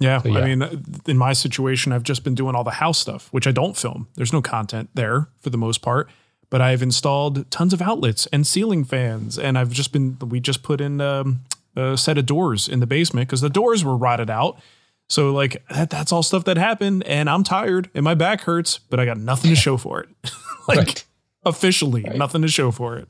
[0.00, 2.98] Yeah, so, yeah, I mean, in my situation, I've just been doing all the house
[2.98, 4.06] stuff, which I don't film.
[4.14, 6.08] There's no content there for the most part,
[6.50, 10.16] but I've installed tons of outlets and ceiling fans, and I've just been.
[10.20, 11.40] We just put in um,
[11.74, 14.60] a set of doors in the basement because the doors were rotted out.
[15.08, 18.78] So like that, that's all stuff that happened, and I'm tired and my back hurts,
[18.78, 20.08] but I got nothing to show for it.
[20.68, 21.04] like right.
[21.44, 22.16] officially, right.
[22.16, 23.08] nothing to show for it.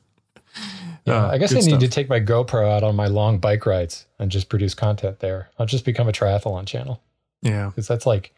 [1.05, 1.79] Yeah, uh, I guess I need stuff.
[1.81, 5.49] to take my GoPro out on my long bike rides and just produce content there.
[5.59, 7.01] I'll just become a triathlon channel.
[7.41, 8.33] Yeah, because that's like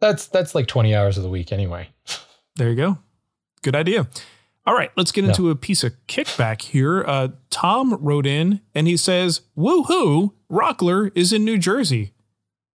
[0.00, 1.88] that's that's like twenty hours of the week anyway.
[2.56, 2.98] there you go.
[3.62, 4.08] Good idea.
[4.66, 5.48] All right, let's get into no.
[5.48, 7.02] a piece of kickback here.
[7.04, 10.32] Uh, Tom wrote in and he says, "Woohoo!
[10.48, 12.12] Rockler is in New Jersey."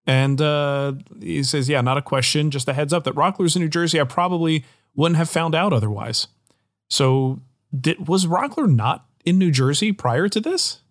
[0.07, 3.61] And uh, he says, "Yeah, not a question, just a heads up that Rockler's in
[3.61, 3.99] New Jersey.
[3.99, 4.63] I probably
[4.95, 6.27] wouldn't have found out otherwise."
[6.89, 7.39] So,
[7.77, 10.81] did, was Rockler not in New Jersey prior to this?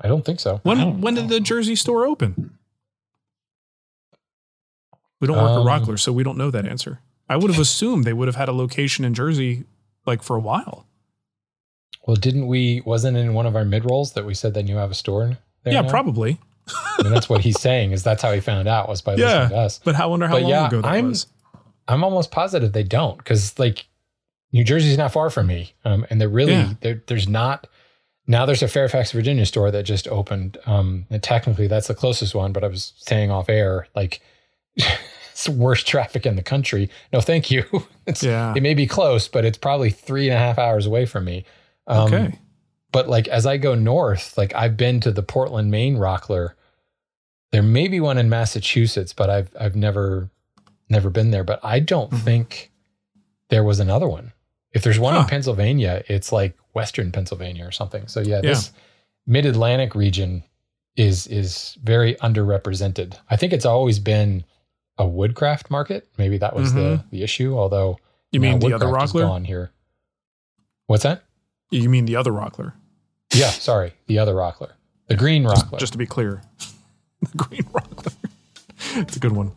[0.00, 0.60] I don't think so.
[0.62, 2.56] When when did the Jersey store open?
[5.20, 7.00] We don't work um, at Rockler, so we don't know that answer.
[7.28, 9.64] I would have assumed they would have had a location in Jersey
[10.04, 10.86] like for a while.
[12.06, 12.82] Well, didn't we?
[12.84, 15.36] Wasn't in one of our mid rolls that we said that you have a store
[15.64, 15.74] there?
[15.74, 15.88] Yeah, now?
[15.88, 16.38] probably.
[16.98, 19.48] And that's what he's saying is that's how he found out was by yeah, listening
[19.50, 19.80] to us.
[19.84, 21.26] But I wonder how but long yeah, ago that I'm, was.
[21.88, 23.86] I'm almost positive they don't because like
[24.52, 26.94] New Jersey's not far from me, um, and they're really yeah.
[27.06, 27.66] there's not
[28.26, 28.46] now.
[28.46, 32.52] There's a Fairfax, Virginia store that just opened, um, and technically that's the closest one.
[32.52, 34.20] But I was saying off air, like
[34.76, 36.90] it's worst traffic in the country.
[37.12, 37.64] No, thank you.
[38.08, 41.06] It's, yeah, it may be close, but it's probably three and a half hours away
[41.06, 41.44] from me.
[41.88, 42.38] Um, okay.
[42.96, 46.54] But like as I go north, like I've been to the Portland, Maine Rockler.
[47.52, 50.30] There may be one in Massachusetts, but I've I've never
[50.88, 51.44] never been there.
[51.44, 52.24] But I don't mm-hmm.
[52.24, 52.72] think
[53.50, 54.32] there was another one.
[54.72, 55.20] If there's one huh.
[55.20, 58.08] in Pennsylvania, it's like Western Pennsylvania or something.
[58.08, 58.40] So yeah, yeah.
[58.40, 58.72] this
[59.26, 60.42] Mid Atlantic region
[60.96, 63.18] is is very underrepresented.
[63.28, 64.42] I think it's always been
[64.96, 66.08] a woodcraft market.
[66.16, 66.78] Maybe that was mm-hmm.
[66.78, 67.58] the the issue.
[67.58, 67.98] Although
[68.32, 69.70] you mean the other Rockler gone here?
[70.86, 71.24] What's that?
[71.70, 72.72] You mean the other Rockler?
[73.36, 74.72] Yeah, sorry, the other Rockler,
[75.06, 75.72] the green Rockler.
[75.72, 76.42] Just, just to be clear,
[77.20, 78.14] the green Rockler.
[78.96, 79.52] it's a good one.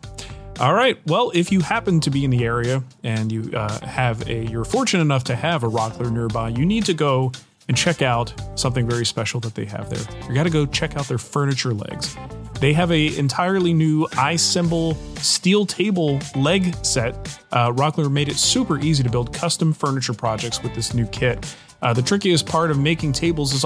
[0.59, 0.99] All right.
[1.07, 4.65] Well, if you happen to be in the area and you uh, have a, you're
[4.65, 7.31] fortunate enough to have a Rockler nearby, you need to go
[7.69, 10.27] and check out something very special that they have there.
[10.27, 12.17] You got to go check out their furniture legs.
[12.59, 17.15] They have a entirely new iCymbal steel table leg set.
[17.53, 21.55] Uh, Rockler made it super easy to build custom furniture projects with this new kit.
[21.81, 23.65] Uh, the trickiest part of making tables is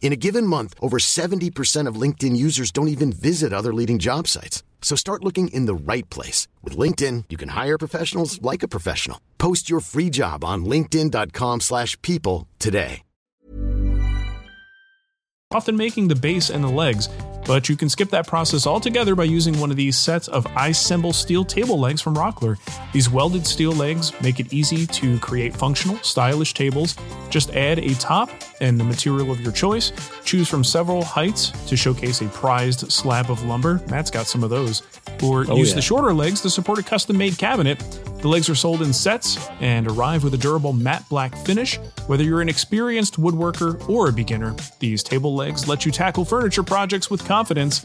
[0.00, 4.28] In a given month, over 70% of LinkedIn users don't even visit other leading job
[4.28, 4.62] sites.
[4.80, 6.46] So start looking in the right place.
[6.62, 9.20] With LinkedIn, you can hire professionals like a professional.
[9.36, 13.02] Post your free job on linkedin.com slash people today.
[15.52, 17.08] often making the base and the legs,
[17.46, 21.14] but you can skip that process altogether by using one of these sets of iCymbal
[21.14, 22.56] steel table legs from Rockler.
[22.92, 26.96] These welded steel legs make it easy to create functional, stylish tables.
[27.30, 28.28] Just add a top
[28.60, 29.92] and the material of your choice.
[30.24, 33.80] Choose from several heights to showcase a prized slab of lumber.
[33.88, 34.82] Matt's got some of those.
[35.22, 35.76] Or Oh, use yeah.
[35.76, 37.78] the shorter legs to support a custom made cabinet.
[38.20, 41.78] The legs are sold in sets and arrive with a durable matte black finish.
[42.06, 46.62] Whether you're an experienced woodworker or a beginner, these table legs let you tackle furniture
[46.62, 47.80] projects with confidence.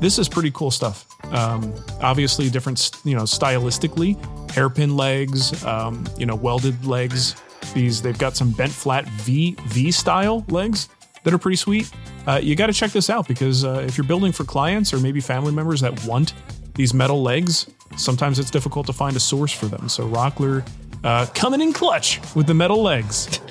[0.00, 1.06] This is pretty cool stuff.
[1.32, 4.16] Um, obviously, different, you know, stylistically,
[4.50, 7.34] hairpin legs, um, you know, welded legs.
[7.74, 10.88] These they've got some bent flat V V style legs
[11.24, 11.90] that are pretty sweet.
[12.26, 14.98] Uh, you got to check this out because uh, if you're building for clients or
[15.00, 16.34] maybe family members that want
[16.74, 19.88] these metal legs, sometimes it's difficult to find a source for them.
[19.88, 20.66] So Rockler
[21.04, 23.40] uh, coming in clutch with the metal legs.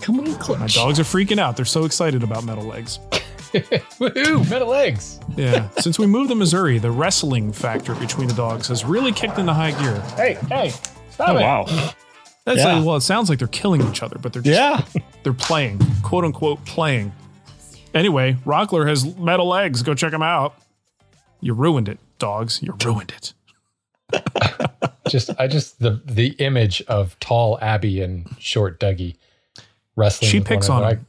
[0.00, 0.60] Coming in clutch.
[0.60, 1.56] My dogs are freaking out.
[1.56, 2.98] They're so excited about metal legs.
[3.52, 4.48] Woohoo!
[4.48, 5.18] Metal legs.
[5.36, 5.68] Yeah.
[5.78, 9.52] Since we moved to Missouri, the wrestling factor between the dogs has really kicked into
[9.52, 10.00] high gear.
[10.16, 10.70] Hey, hey,
[11.10, 11.40] stop Oh, it.
[11.42, 11.92] wow.
[12.46, 12.76] That's Yeah.
[12.76, 14.58] like, well, it sounds like they're killing each other, but they're just,
[14.96, 15.02] Yeah.
[15.24, 17.12] they're playing, quote unquote, playing.
[17.92, 19.82] Anyway, Rockler has metal legs.
[19.82, 20.54] Go check them out.
[21.40, 22.62] You ruined it, dogs.
[22.62, 23.32] You ruined it.
[25.08, 29.16] just I just the the image of tall Abby and short Dougie
[29.96, 30.30] wrestling.
[30.30, 31.06] She picks one on him.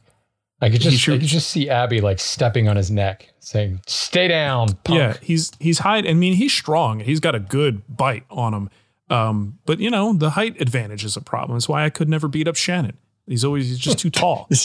[0.60, 3.28] I, I could just sure- I could just see Abby like stepping on his neck,
[3.38, 5.98] saying, "Stay down, punk." Yeah, he's he's high.
[5.98, 7.00] I mean, he's strong.
[7.00, 8.70] He's got a good bite on him.
[9.10, 11.56] Um, but you know, the height advantage is a problem.
[11.56, 12.96] That's why I could never beat up Shannon.
[13.26, 14.48] He's always he's just too tall.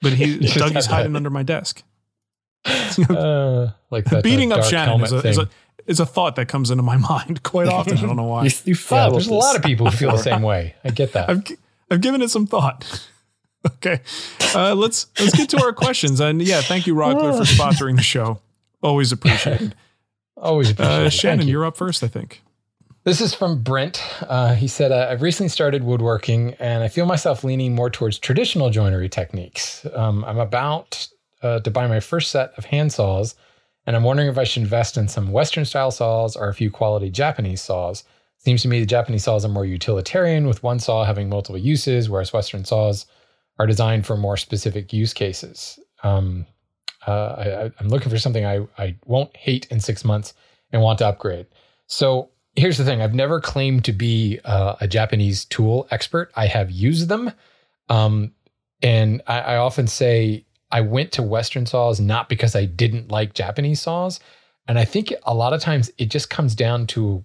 [0.00, 1.82] But he Just Dougie's hiding under my desk.
[2.64, 5.48] Uh, like that, Beating up Shannon is a, is a
[5.86, 7.98] is a thought that comes into my mind quite often.
[7.98, 8.44] I don't know why.
[8.44, 10.74] You, you yeah, thought there's a lot of people who feel the same way.
[10.84, 11.30] I get that.
[11.30, 11.44] I've
[11.90, 13.08] I've given it some thought.
[13.66, 14.00] okay,
[14.54, 16.20] uh, let's let's get to our questions.
[16.20, 18.40] And yeah, thank you, Rockler, for sponsoring the show.
[18.82, 19.74] Always appreciated.
[20.36, 21.06] Always appreciated.
[21.06, 21.52] Uh, Shannon, you.
[21.52, 22.42] you're up first, I think.
[23.08, 24.02] This is from Brent.
[24.28, 28.68] Uh, he said, I've recently started woodworking and I feel myself leaning more towards traditional
[28.68, 29.86] joinery techniques.
[29.94, 31.08] Um, I'm about
[31.42, 33.34] uh, to buy my first set of hand saws,
[33.86, 36.70] and I'm wondering if I should invest in some Western style saws or a few
[36.70, 38.04] quality Japanese saws.
[38.36, 42.10] Seems to me the Japanese saws are more utilitarian, with one saw having multiple uses,
[42.10, 43.06] whereas Western saws
[43.58, 45.78] are designed for more specific use cases.
[46.02, 46.44] Um,
[47.06, 50.34] uh, I, I'm looking for something I, I won't hate in six months
[50.72, 51.46] and want to upgrade.
[51.86, 56.30] So here's the thing I've never claimed to be uh, a Japanese tool expert.
[56.34, 57.32] I have used them.
[57.88, 58.32] Um,
[58.82, 63.34] and I, I often say I went to Western saws not because I didn't like
[63.34, 64.20] Japanese saws.
[64.66, 67.24] And I think a lot of times it just comes down to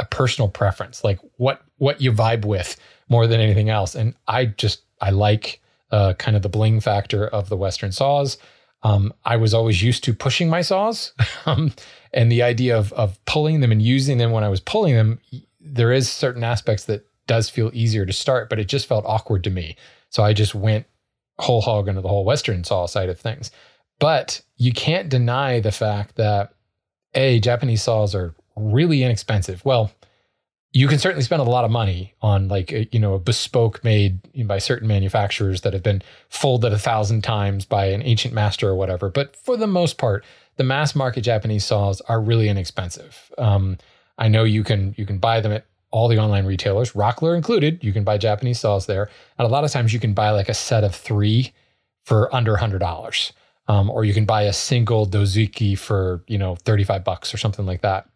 [0.00, 2.76] a personal preference, like what what you vibe with
[3.08, 3.94] more than anything else.
[3.94, 5.60] And I just I like
[5.90, 8.38] uh, kind of the bling factor of the Western saws.
[8.82, 11.12] Um, I was always used to pushing my saws,
[11.46, 11.72] um,
[12.12, 15.20] and the idea of of pulling them and using them when I was pulling them,
[15.60, 19.44] there is certain aspects that does feel easier to start, but it just felt awkward
[19.44, 19.76] to me.
[20.10, 20.86] So I just went
[21.38, 23.50] whole hog into the whole Western saw side of things.
[24.00, 26.52] But you can't deny the fact that
[27.14, 29.64] a Japanese saws are really inexpensive.
[29.64, 29.92] Well,
[30.72, 33.82] you can certainly spend a lot of money on like a, you know a bespoke
[33.82, 38.68] made by certain manufacturers that have been folded a thousand times by an ancient master
[38.68, 39.08] or whatever.
[39.08, 40.24] But for the most part,
[40.56, 43.32] the mass market Japanese saws are really inexpensive.
[43.38, 43.78] Um,
[44.18, 47.82] I know you can you can buy them at all the online retailers, Rockler included.
[47.82, 50.48] You can buy Japanese saws there, and a lot of times you can buy like
[50.48, 51.52] a set of three
[52.04, 53.32] for under hundred dollars,
[53.68, 57.38] um, or you can buy a single dozuki for you know thirty five bucks or
[57.38, 58.06] something like that.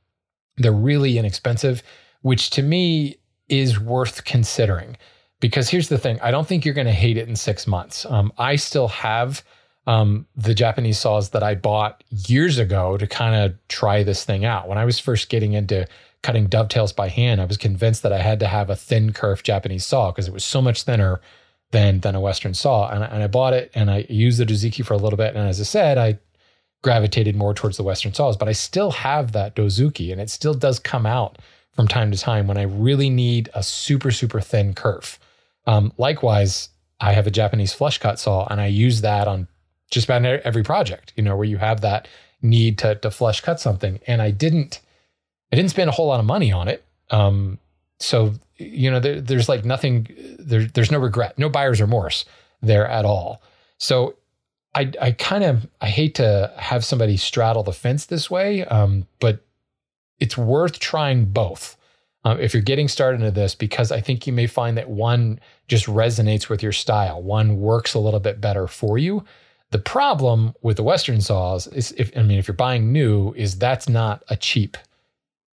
[0.58, 1.82] They're really inexpensive,
[2.22, 3.18] which to me
[3.48, 4.96] is worth considering
[5.40, 8.06] because here's the thing: I don't think you're going to hate it in six months.
[8.06, 9.44] Um, I still have
[9.86, 14.44] um, the Japanese saws that I bought years ago to kind of try this thing
[14.44, 14.68] out.
[14.68, 15.86] When I was first getting into
[16.22, 19.42] cutting dovetails by hand, I was convinced that I had to have a thin kerf
[19.42, 21.20] Japanese saw because it was so much thinner
[21.72, 22.88] than than a Western saw.
[22.88, 25.34] And, and I bought it and I used the Dozuki for a little bit.
[25.34, 26.18] And as I said, I
[26.82, 30.54] gravitated more towards the Western saws, but I still have that Dozuki and it still
[30.54, 31.38] does come out
[31.74, 35.18] from time to time when I really need a super, super thin kerf.
[35.66, 36.68] Um, likewise,
[37.00, 39.48] I have a Japanese flush cut saw and I use that on
[39.90, 42.08] just about every project, you know, where you have that
[42.40, 44.00] need to, to flush cut something.
[44.06, 44.80] And I didn't,
[45.52, 46.84] I didn't spend a whole lot of money on it.
[47.10, 47.58] Um,
[47.98, 50.08] so, you know, there, there's like nothing,
[50.38, 52.24] there, there's no regret, no buyer's remorse
[52.62, 53.42] there at all.
[53.78, 54.16] So
[54.74, 59.06] I, I kind of I hate to have somebody straddle the fence this way, um,
[59.20, 59.44] but
[60.22, 61.76] it's worth trying both
[62.24, 65.40] um, if you're getting started into this because I think you may find that one
[65.66, 69.24] just resonates with your style, one works a little bit better for you.
[69.72, 73.58] The problem with the Western saws is, if I mean, if you're buying new, is
[73.58, 74.76] that's not a cheap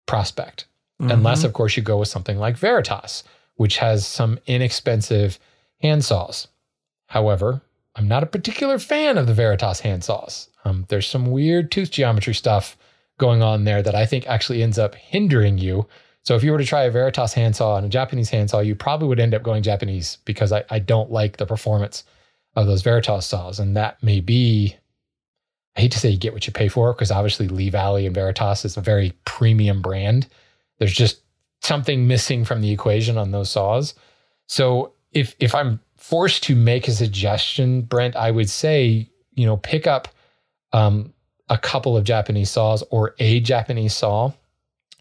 [0.05, 0.65] prospect,
[1.01, 1.11] mm-hmm.
[1.11, 3.23] unless of course you go with something like Veritas,
[3.55, 5.39] which has some inexpensive
[5.81, 6.49] hand saws.
[7.05, 7.61] However,
[7.95, 10.49] I'm not a particular fan of the Veritas handsaws.
[10.65, 12.75] Um, there's some weird tooth geometry stuff
[13.17, 15.87] going on there that I think actually ends up hindering you.
[16.23, 19.07] So if you were to try a Veritas handsaw and a Japanese handsaw, you probably
[19.07, 22.03] would end up going Japanese because I, I don't like the performance
[22.55, 23.59] of those Veritas saws.
[23.59, 24.75] And that may be,
[25.75, 28.15] I hate to say you get what you pay for, because obviously Lee Valley and
[28.15, 30.27] Veritas is a very premium brand.
[30.79, 31.21] There's just
[31.61, 33.93] something missing from the equation on those saws.
[34.47, 39.57] So if if I'm forced to make a suggestion, Brent, I would say, you know,
[39.57, 40.07] pick up
[40.73, 41.13] um,
[41.49, 44.31] a couple of Japanese saws or a Japanese saw,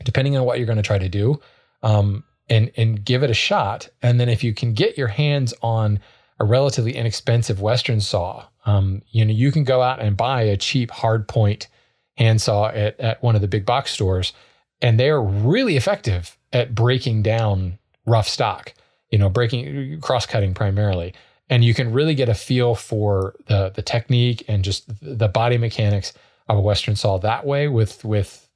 [0.04, 1.40] depending on what you're going to try to do,
[1.82, 3.88] um, and and give it a shot.
[4.02, 6.00] And then if you can get your hands on
[6.38, 10.56] a relatively inexpensive Western saw, um, you know, you can go out and buy a
[10.56, 11.68] cheap hard point
[12.16, 14.32] handsaw at, at one of the big box stores,
[14.80, 18.72] and they're really effective at breaking down rough stock
[19.10, 21.14] you know, breaking cross cutting primarily.
[21.48, 25.58] And you can really get a feel for the the technique and just the body
[25.58, 26.12] mechanics
[26.48, 28.48] a Western saw that way with with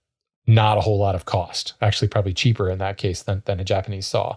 [0.46, 1.74] not a whole lot of cost.
[1.80, 4.36] Actually, probably cheaper in that case than than a Japanese saw.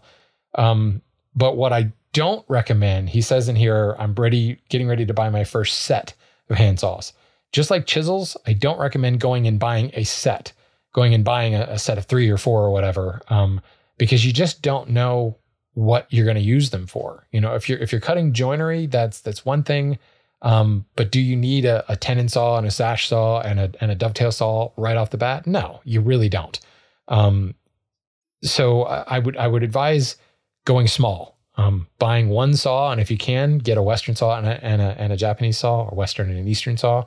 [0.55, 1.01] Um,
[1.35, 5.29] but what I don't recommend, he says in here, I'm ready, getting ready to buy
[5.29, 6.13] my first set
[6.49, 7.13] of hand saws.
[7.51, 10.53] Just like chisels, I don't recommend going and buying a set,
[10.93, 13.61] going and buying a, a set of three or four or whatever, um,
[13.97, 15.37] because you just don't know
[15.73, 17.27] what you're going to use them for.
[17.31, 19.97] You know, if you're if you're cutting joinery, that's that's one thing.
[20.43, 23.71] Um, but do you need a, a tenon saw and a sash saw and a
[23.79, 25.47] and a dovetail saw right off the bat?
[25.47, 26.59] No, you really don't.
[27.07, 27.55] Um,
[28.43, 30.17] so I, I, would I would advise
[30.65, 34.45] going small, um, buying one saw, and if you can, get a Western saw and
[34.45, 37.05] a, and a and a Japanese saw, or Western and an Eastern saw,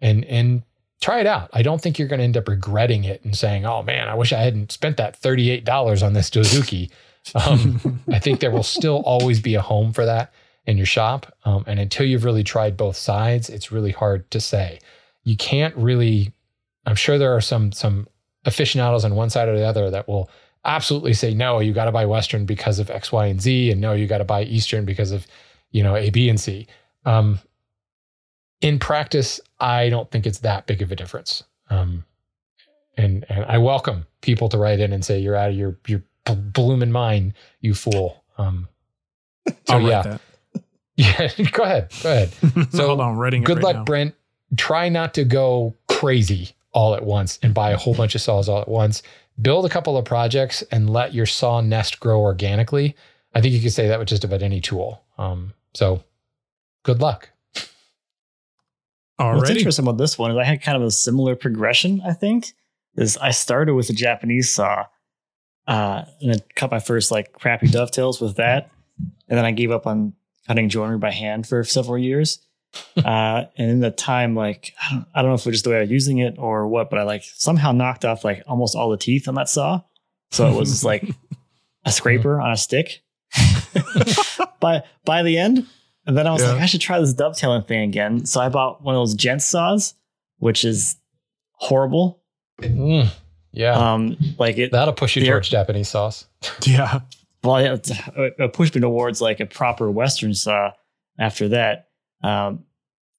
[0.00, 0.62] and and
[1.02, 1.50] try it out.
[1.52, 4.14] I don't think you're going to end up regretting it and saying, "Oh man, I
[4.14, 6.90] wish I hadn't spent that thirty eight dollars on this Dozuki."
[7.34, 10.32] Um, I think there will still always be a home for that
[10.68, 11.34] in your shop.
[11.46, 14.80] Um, and until you've really tried both sides, it's really hard to say.
[15.24, 16.30] You can't really,
[16.84, 18.06] I'm sure there are some, some
[18.44, 20.30] aficionados on one side or the other that will
[20.66, 23.70] absolutely say, no, you got to buy Western because of X, Y, and Z.
[23.70, 25.26] And no, you got to buy Eastern because of,
[25.70, 26.66] you know, A, B, and C.
[27.06, 27.40] Um,
[28.60, 31.44] in practice, I don't think it's that big of a difference.
[31.70, 32.04] Um,
[32.98, 36.02] and, and I welcome people to write in and say, you're out of your, your
[36.26, 38.22] blooming mind, you fool.
[38.36, 38.68] Um,
[39.66, 40.18] so yeah,
[41.18, 41.30] yeah.
[41.52, 42.30] go ahead, go ahead.
[42.72, 43.44] So hold on, writing.
[43.44, 43.84] Good right luck, now.
[43.84, 44.14] Brent.
[44.56, 48.48] Try not to go crazy all at once and buy a whole bunch of saws
[48.48, 49.02] all at once.
[49.40, 52.96] Build a couple of projects and let your saw nest grow organically.
[53.34, 55.02] I think you could say that with just about any tool.
[55.18, 56.02] Um, so
[56.82, 57.28] good luck.
[59.18, 62.52] What's interesting about this one is I had kind of a similar progression, I think.
[62.96, 64.86] Is I started with a Japanese saw
[65.68, 68.70] uh, and I cut my first like crappy dovetails with that.
[69.28, 70.14] And then I gave up on
[70.48, 72.40] cutting joinery by hand for several years.
[72.98, 75.64] Uh, and in the time, like, I don't, I don't know if it was just
[75.64, 78.42] the way I was using it or what, but I like somehow knocked off like
[78.46, 79.80] almost all the teeth on that saw.
[80.32, 81.08] So it was like
[81.86, 83.02] a scraper on a stick
[84.60, 85.66] by, by the end.
[86.06, 86.52] And then I was yeah.
[86.52, 88.26] like, I should try this dovetailing thing again.
[88.26, 89.94] So I bought one of those gent saws,
[90.38, 90.96] which is
[91.52, 92.20] horrible.
[92.60, 93.08] Mm.
[93.52, 93.72] Yeah.
[93.94, 96.26] Um, like it that'll push you towards Japanese sauce.
[96.64, 97.00] Yeah.
[97.44, 100.72] Well, it pushed me towards like a proper Western saw
[101.18, 101.88] after that.
[102.22, 102.64] Um,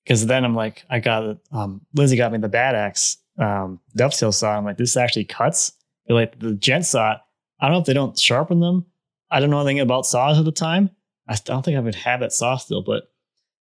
[0.04, 4.32] because then I'm like, I got um, Lizzie got me the Bad Axe um, dovetail
[4.32, 4.58] saw.
[4.58, 5.72] I'm like, this actually cuts.
[6.08, 7.18] But like the gent saw,
[7.60, 8.86] I don't know if they don't sharpen them.
[9.30, 10.90] I don't know anything about saws at the time,
[11.28, 13.04] I don't think I would have that saw still, but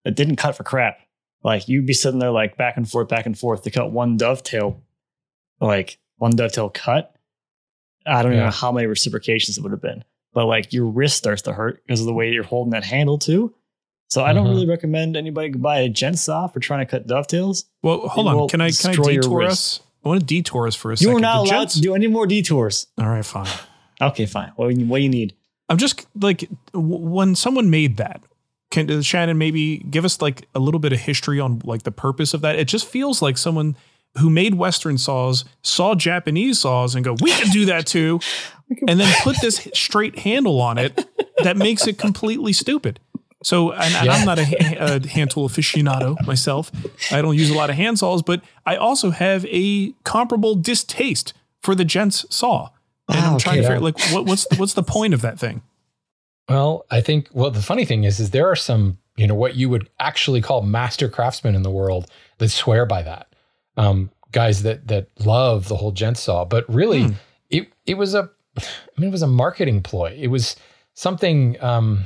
[0.05, 0.99] it didn't cut for crap.
[1.43, 4.15] Like you'd be sitting there like back and forth, back and forth to cut one
[4.15, 4.81] dovetail,
[5.59, 7.13] like one dovetail cut.
[8.05, 8.45] I don't even Yeah.
[8.45, 11.82] know how many reciprocations it would have been, but like your wrist starts to hurt
[11.86, 13.53] because of the way you're holding that handle too.
[14.09, 14.51] So I don't Mhm.
[14.51, 17.65] really recommend anybody buy a gent saw for trying to cut dovetails.
[17.82, 18.47] Well, hold on.
[18.49, 19.79] Can I can I detour us?
[20.03, 21.15] I want to detour us for a You second.
[21.15, 22.88] are not The allowed to do any more detours.
[22.99, 23.47] All right, fine.
[24.01, 24.51] Okay, fine.
[24.55, 25.34] What do you, what do you need?
[25.69, 28.21] I'm just like w- when someone made that.
[28.71, 31.91] Can does Shannon maybe give us like a little bit of history on like the
[31.91, 32.57] purpose of that?
[32.57, 33.75] It just feels like someone
[34.17, 38.19] who made Western saws saw Japanese saws and go, "We can do that too,"
[38.88, 41.07] and then put this straight handle on it
[41.43, 42.99] that makes it completely stupid.
[43.43, 44.43] So, and, and I'm not a,
[45.03, 46.72] a hand tool aficionado myself.
[47.11, 51.34] I don't use a lot of hand saws, but I also have a comparable distaste
[51.61, 52.69] for the gents saw.
[53.09, 53.74] And I'm Wow, trying to okay.
[53.74, 55.63] figure like what, what's the, what's the point of that thing?
[56.49, 59.55] Well, I think well the funny thing is is there are some, you know, what
[59.55, 63.34] you would actually call master craftsmen in the world that swear by that.
[63.78, 67.13] Um, guys that that love the whole gent saw, but really Hmm.
[67.49, 68.61] it it was a I
[68.97, 70.17] mean it was a marketing ploy.
[70.19, 70.55] It was
[70.93, 72.05] something um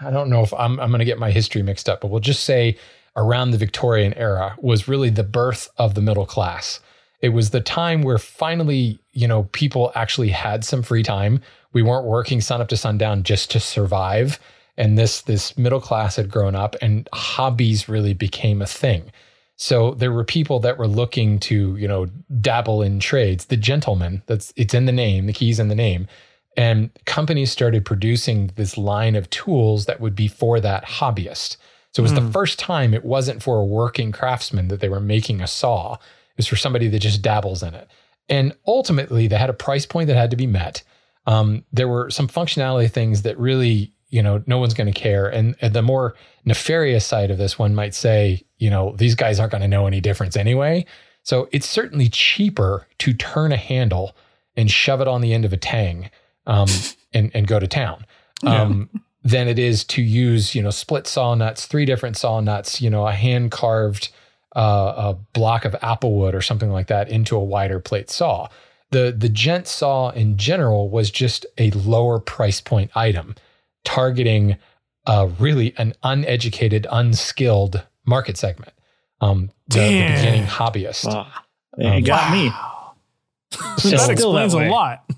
[0.00, 2.20] I don't know if I'm I'm going to get my history mixed up, but we'll
[2.20, 2.76] just say
[3.16, 6.80] around the Victorian era was really the birth of the middle class.
[7.20, 11.40] It was the time where finally, you know, people actually had some free time.
[11.72, 14.38] We weren't working sun up to sundown just to survive.
[14.76, 19.12] And this this middle class had grown up and hobbies really became a thing.
[19.56, 22.06] So there were people that were looking to, you know,
[22.40, 23.46] dabble in trades.
[23.46, 26.08] The gentleman, that's it's in the name, the keys in the name.
[26.56, 31.56] And companies started producing this line of tools that would be for that hobbyist.
[31.94, 35.00] So it was the first time it wasn't for a working craftsman that they were
[35.00, 35.94] making a saw.
[35.94, 37.88] It was for somebody that just dabbles in it.
[38.28, 40.82] And ultimately, they had a price point that had to be met.
[41.26, 45.26] Um, there were some functionality things that really, you know, no one's going to care.
[45.26, 49.40] And, and the more nefarious side of this, one might say, you know, these guys
[49.40, 50.84] aren't going to know any difference anyway.
[51.24, 54.14] So it's certainly cheaper to turn a handle
[54.56, 56.10] and shove it on the end of a tang
[56.46, 56.68] um,
[57.14, 58.04] and, and go to town
[58.44, 58.90] um,
[59.24, 62.90] than it is to use, you know, split saw nuts, three different saw nuts, you
[62.90, 64.10] know, a hand carved
[64.54, 68.48] uh, a block of apple wood or something like that into a wider plate saw.
[68.90, 73.36] The the gent saw in general was just a lower price point item,
[73.84, 74.56] targeting
[75.06, 78.72] uh, really an uneducated, unskilled market segment.
[79.20, 81.06] Um, the, the beginning hobbyist.
[81.08, 81.44] Ah,
[81.78, 82.50] it got me.
[83.78, 85.04] So- that explains that a lot.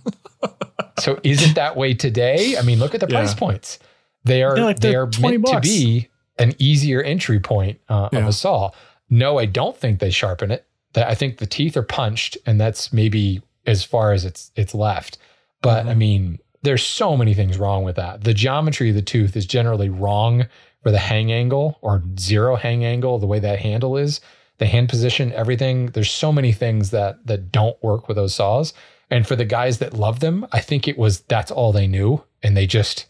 [1.01, 2.57] So is it that way today?
[2.57, 3.81] I mean, look at the price points.
[4.25, 6.09] They are like they they're are 20 meant to be
[6.39, 8.71] an easier entry point uh, of a saw.
[9.11, 10.67] No, I don't think they sharpen it.
[10.93, 14.73] That I think the teeth are punched, and that's maybe as far as it's it's
[14.75, 15.19] left.
[15.63, 15.89] But Mm-hmm.
[15.89, 18.25] I mean, there's so many things wrong with that.
[18.25, 20.47] The geometry of the tooth is generally wrong
[20.83, 24.21] for the hang angle or zero hang angle, the way that handle is,
[24.59, 25.87] the hand position, everything.
[25.87, 28.73] There's so many things that that don't work with those saws.
[29.11, 32.23] And for the guys that love them, I think it was that's all they knew,
[32.43, 33.07] and they just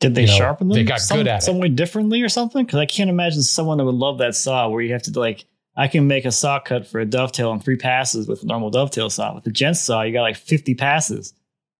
[0.00, 0.76] Did they You know, sharpen them?
[0.76, 1.44] they got some, good at it.
[1.44, 2.64] some way differently or something?
[2.64, 5.44] Because I can't imagine someone that would love that saw where you have to like.
[5.76, 8.70] I can make a saw cut for a dovetail in three passes with a normal
[8.70, 9.34] dovetail saw.
[9.34, 11.32] With the gent saw, you got like fifty passes.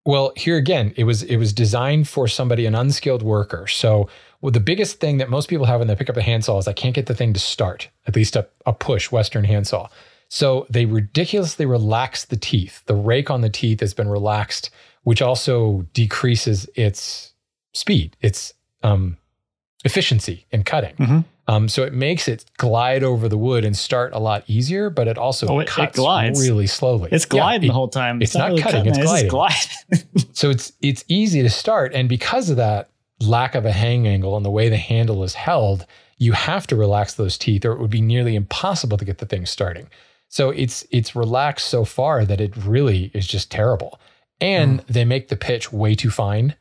[0.04, 3.68] Well, here again, it was it was designed for somebody, an unskilled worker.
[3.68, 4.08] So,
[4.40, 6.66] well, the biggest thing that most people have when they pick up a handsaw is
[6.66, 7.88] I can't get the thing to start.
[8.06, 9.88] At least a, a push Western handsaw.
[10.28, 12.82] So they ridiculously relax the teeth.
[12.86, 14.70] The rake on the teeth has been relaxed,
[15.02, 17.34] which also decreases its
[17.74, 19.18] speed, its um,
[19.84, 20.94] efficiency in cutting.
[20.96, 21.24] Mhm.
[21.48, 25.08] Um, so it makes it glide over the wood and start a lot easier, but
[25.08, 26.40] it also Oh, it- it cuts glides.
[26.40, 27.08] really slowly.
[27.10, 28.22] It's Yeah, gliding it- the whole time.
[28.22, 29.58] it's not really cutting, it's just gliding.
[30.32, 34.36] so it's it's easy to start, and because of that lack of a hang angle
[34.36, 35.84] and the way the handle is held,
[36.18, 39.26] you have to relax those teeth, or it would be nearly impossible to get the
[39.26, 39.88] thing starting.
[40.28, 43.98] So it's it's relaxed so far that it really is just terrible,
[44.40, 46.54] and they make the pitch way too fine.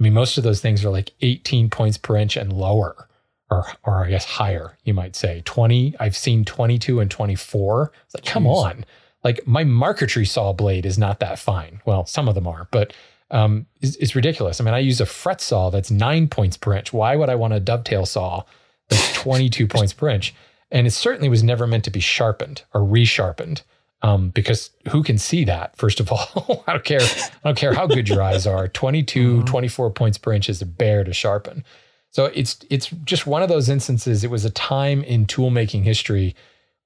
[0.00, 3.08] I mean, most of those things are like 18 points per inch and lower,
[3.50, 5.94] or or I guess higher, you might say 20.
[6.00, 7.92] I've seen 22 and 24.
[8.06, 8.86] It's like, come on,
[9.22, 11.82] like my marquetry saw blade is not that fine.
[11.84, 12.94] Well, some of them are, but
[13.30, 14.60] um, it's, it's ridiculous.
[14.60, 16.92] I mean, I use a fret saw that's nine points per inch.
[16.92, 18.44] Why would I want a dovetail saw
[18.88, 20.34] that's 22 points per inch?
[20.70, 23.62] And it certainly was never meant to be sharpened or resharpened.
[24.02, 25.76] Um, because who can see that?
[25.76, 27.02] First of all, I don't care.
[27.02, 28.66] I don't care how good your eyes are.
[28.80, 31.64] 22, 24 points per inch is a bear to sharpen.
[32.10, 34.24] So it's it's just one of those instances.
[34.24, 36.34] It was a time in tool making history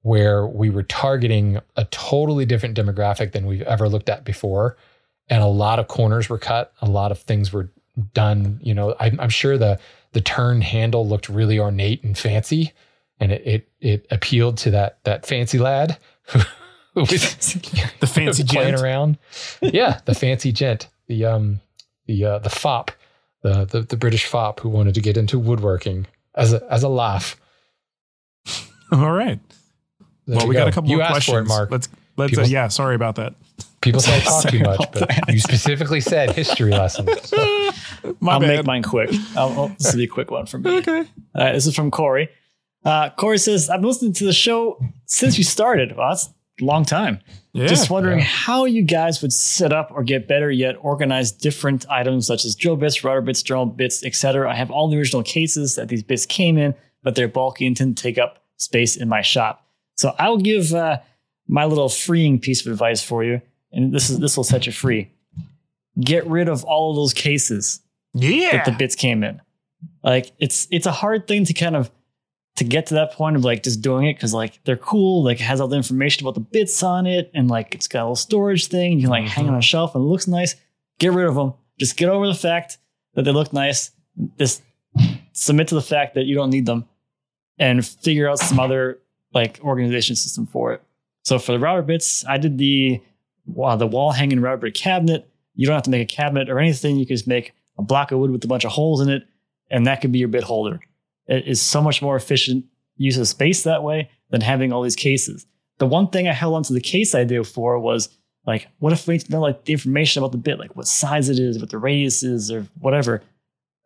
[0.03, 4.77] where we were targeting a totally different demographic than we've ever looked at before.
[5.29, 7.71] And a lot of corners were cut, a lot of things were
[8.13, 8.61] done.
[8.63, 9.79] You know, I'm, I'm sure the
[10.13, 12.73] the turn handle looked really ornate and fancy,
[13.19, 16.64] and it it, it appealed to that that fancy lad who, who was
[18.01, 18.83] The fancy playing gent.
[18.83, 19.19] around.
[19.61, 21.61] Yeah, the fancy gent, the um
[22.07, 22.91] the uh, the fop,
[23.43, 26.89] the, the the British fop who wanted to get into woodworking as a as a
[26.89, 27.37] laugh.
[28.93, 29.41] All right.
[30.27, 31.35] There well, you we got a couple you more asked questions.
[31.37, 31.71] for it, Marc.
[31.71, 32.39] Let's let's.
[32.39, 33.35] Uh, yeah, sorry about that.
[33.81, 35.25] People say I talk too much, but that.
[35.33, 37.11] you specifically said history lessons.
[37.29, 37.37] So
[38.23, 38.41] I'll bad.
[38.41, 39.11] make mine quick.
[39.37, 40.79] I'll, I'll- this will be a quick one for me.
[40.79, 41.05] Okay.
[41.35, 42.29] Uh, this is from Corey.
[42.85, 45.97] Uh, Corey says, I've been listening to the show since you started.
[45.97, 47.21] Well, that's a long time.
[47.53, 47.67] Yeah.
[47.67, 48.25] Just wondering yeah.
[48.25, 52.55] how you guys would set up or get better yet organize different items such as
[52.55, 54.51] drill bits, router bits, drill bits, etc.
[54.51, 57.77] I have all the original cases that these bits came in, but they're bulky and
[57.77, 59.67] tend to take up space in my shop.
[59.97, 60.99] So I'll give uh,
[61.47, 63.41] my little freeing piece of advice for you,
[63.73, 65.11] and this is this will set you free.
[66.01, 67.81] Get rid of all of those cases
[68.15, 68.51] yeah.
[68.53, 69.41] that the bits came in.
[70.03, 71.91] Like it's it's a hard thing to kind of
[72.57, 75.41] to get to that point of like just doing it because like they're cool, like
[75.41, 78.05] it has all the information about the bits on it, and like it's got a
[78.05, 78.93] little storage thing.
[78.93, 79.61] You can like hang on a mm-hmm.
[79.63, 80.55] shelf and it looks nice.
[80.99, 81.55] Get rid of them.
[81.79, 82.79] Just get over the fact
[83.15, 83.91] that they look nice.
[84.39, 84.63] Just
[85.33, 86.87] submit to the fact that you don't need them,
[87.59, 89.01] and figure out some other
[89.33, 90.83] like organization system for it.
[91.23, 93.01] So for the router bits, I did the
[93.47, 95.29] wow, the wall hanging router bit cabinet.
[95.57, 96.97] You don't have to make a cabinet or anything.
[96.97, 99.25] You can just make a block of wood with a bunch of holes in it,
[99.71, 100.81] and that could be your bit holder.
[101.27, 102.65] It is so much more efficient
[102.97, 105.47] use of space that way than having all these cases.
[105.79, 108.09] The one thing I held onto the case idea for was
[108.47, 111.39] like, what if we know like the information about the bit, like what size it
[111.39, 113.23] is, what the radius is, or whatever.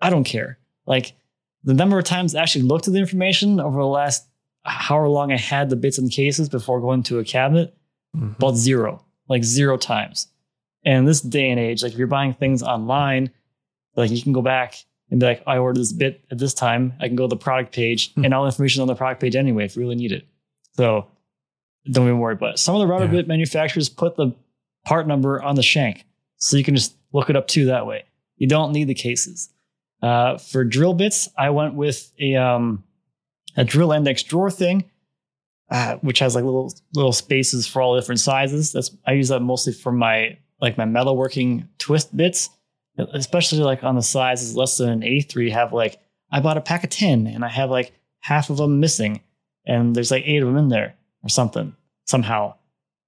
[0.01, 0.59] I don't care.
[0.87, 1.15] Like
[1.65, 4.27] the number of times I actually looked at the information over the last
[4.65, 7.75] however long I had the bits and cases before going to a cabinet,
[8.17, 8.37] Mhm.
[8.37, 10.29] about zero, like zero times.
[10.85, 13.31] And this day and age, like if you're buying things online,
[13.97, 14.75] like you can go back
[15.11, 16.93] and be like, I ordered this bit at this time.
[17.01, 19.37] I can go to the product page and all the information on the product page
[19.37, 20.27] anyway if you really need it.
[20.75, 21.07] So
[21.91, 22.59] don't even worry about it.
[22.59, 23.11] Some of the router Yeah.
[23.13, 24.33] bit manufacturers put the
[24.85, 26.05] part number on the shank.
[26.37, 28.05] So you can just look it up too that way.
[28.37, 29.49] You don't need the cases.
[30.03, 32.85] Uh, for drill bits, I went with a um,
[33.57, 34.85] a drill index drawer thing,
[35.71, 38.73] uh, which has like little little spaces for all different sizes.
[38.73, 42.51] That's I use that mostly for my like my metalworking twist bits,
[43.13, 45.99] especially like on the sizes less than an eighth, where have like
[46.31, 49.21] I bought a pack of ten and I have like half of them missing,
[49.67, 51.75] and there's like eight of them in there or something
[52.05, 52.55] somehow.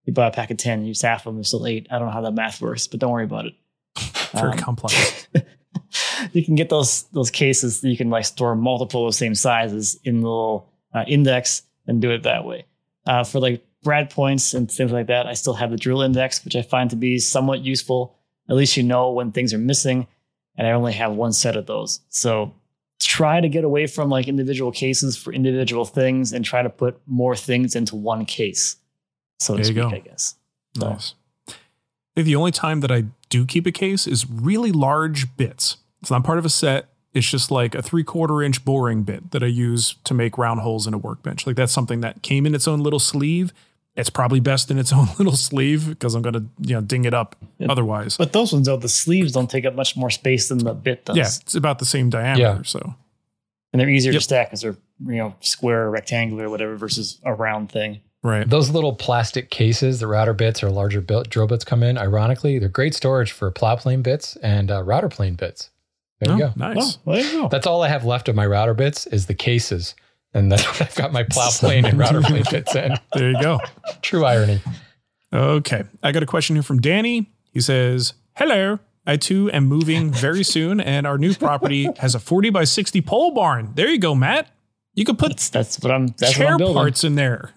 [0.04, 1.86] You buy a pack of ten, you use half of them, there's still eight.
[1.90, 3.54] I don't know how that math works, but don't worry about it.
[4.32, 5.26] Very Um, complex.
[6.32, 9.34] you can get those those cases that you can like store multiple of the same
[9.34, 12.64] sizes in the little uh, index and do it that way.
[13.06, 16.44] Uh, for like brad points and things like that, I still have the drill index,
[16.44, 18.16] which I find to be somewhat useful.
[18.50, 20.06] At least you know when things are missing,
[20.56, 22.00] and I only have one set of those.
[22.08, 22.52] So
[23.00, 27.00] try to get away from like individual cases for individual things and try to put
[27.06, 28.76] more things into one case.
[29.38, 29.96] So to There you speak, go.
[29.96, 30.34] I guess.
[30.76, 31.14] So- Nice.
[31.48, 31.52] I
[32.16, 35.76] think the only time that I do keep a case is really large bits.
[36.02, 36.88] It's not part of a set.
[37.14, 40.60] It's just like a three quarter inch boring bit that I use to make round
[40.60, 41.46] holes in a workbench.
[41.46, 43.52] Like that's something that came in its own little sleeve.
[44.00, 47.14] It's probably best in its own little sleeve because I'm gonna you know ding it
[47.14, 47.36] up
[47.68, 48.16] otherwise.
[48.16, 51.04] But those ones though, the sleeves don't take up much more space than the bit
[51.04, 51.16] does.
[51.16, 52.42] yeah, it's about the same diameter.
[52.42, 52.62] Yeah.
[52.64, 52.94] So
[53.72, 54.18] and they're easier Yep.
[54.20, 54.76] to stack because they're
[55.06, 58.00] you know square or rectangular or whatever versus a round thing.
[58.22, 58.48] right.
[58.48, 61.96] Those little plastic cases, the router bits or larger bil- drill bits come in.
[61.96, 65.70] Ironically, they're great storage for plow plane bits and uh, router plane bits.
[66.20, 66.52] There you Oh, go.
[66.56, 66.98] Nice.
[67.06, 67.48] well, there you go.
[67.48, 69.94] That's all I have left of my router bits is the cases,
[70.34, 72.94] and that's what I've got my plow plane and router plane fits in.
[73.14, 73.58] There you go.
[74.02, 74.60] True irony.
[75.32, 75.84] Okay.
[76.02, 77.30] I got a question here from Danny.
[77.52, 78.78] He says, Hello.
[79.06, 83.00] I too am moving very soon, and our new property has a 40 by 60
[83.00, 83.72] pole barn.
[83.74, 84.48] There you go, Matt.
[84.94, 86.74] You could put That's that's what I'm that's what chair I'm building.
[86.76, 87.50] parts in there.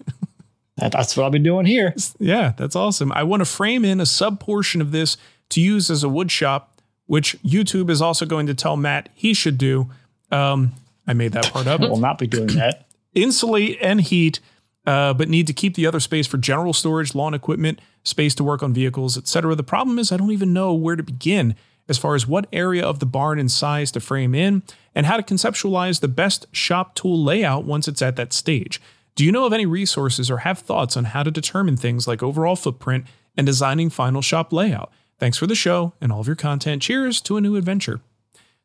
[0.78, 1.94] That- that's what I'll be doing here.
[2.18, 3.12] Yeah, that's awesome.
[3.12, 5.16] I want to frame in a sub portion of this
[5.50, 9.34] to use as a wood shop, which YouTube is also going to tell Matt he
[9.34, 9.88] should do.
[10.32, 10.72] Um,
[11.06, 11.80] I made that part up.
[11.82, 12.86] we'll not be doing that.
[13.14, 14.40] insulate and heat,
[14.86, 18.44] uh, but need to keep the other space for general storage, lawn equipment, space to
[18.44, 19.54] work on vehicles, etc.
[19.54, 21.54] The problem is I don't even know where to begin
[21.88, 24.62] as far as what area of the barn and size to frame in
[24.94, 28.80] and how to conceptualize the best shop tool layout once it's at that stage.
[29.14, 32.22] Do you know of any resources or have thoughts on how to determine things like
[32.22, 33.04] overall footprint
[33.36, 34.90] and designing final shop layout?
[35.18, 36.82] Thanks for the show and all of your content.
[36.82, 38.00] Cheers to a new adventure.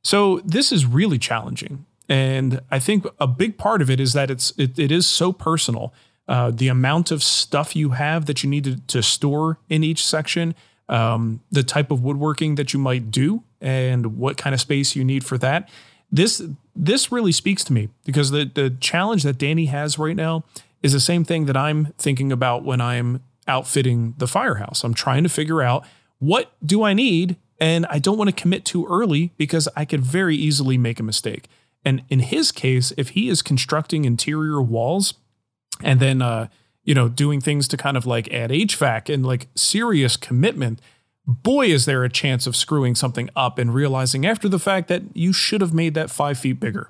[0.03, 4.32] So this is really challenging, and I think a big part of it is that
[4.32, 5.93] it's it, it is so personal.
[6.28, 10.05] Uh, the amount of stuff you have that you need to, to store in each
[10.05, 10.53] section,
[10.88, 15.03] um, the type of woodworking that you might do and what kind of space you
[15.03, 15.70] need for that.
[16.12, 16.41] This
[16.76, 20.43] this really speaks to me because the the challenge that Danny has right now
[20.82, 24.84] is the same thing that I'm thinking about when I'm outfitting the firehouse.
[24.84, 25.86] I'm trying to figure out
[26.20, 30.01] what do I need and I don't want to commit too early because I could
[30.01, 31.49] very easily make a mistake.
[31.86, 35.13] And in his case, if he is constructing interior walls
[35.82, 36.47] and then uh,
[36.84, 40.82] you know, doing things to kind of like add HVAC and like serious commitment,
[41.25, 45.03] boy, is there a chance of screwing something up and realizing after the fact that
[45.13, 46.89] you should have made that five feet bigger.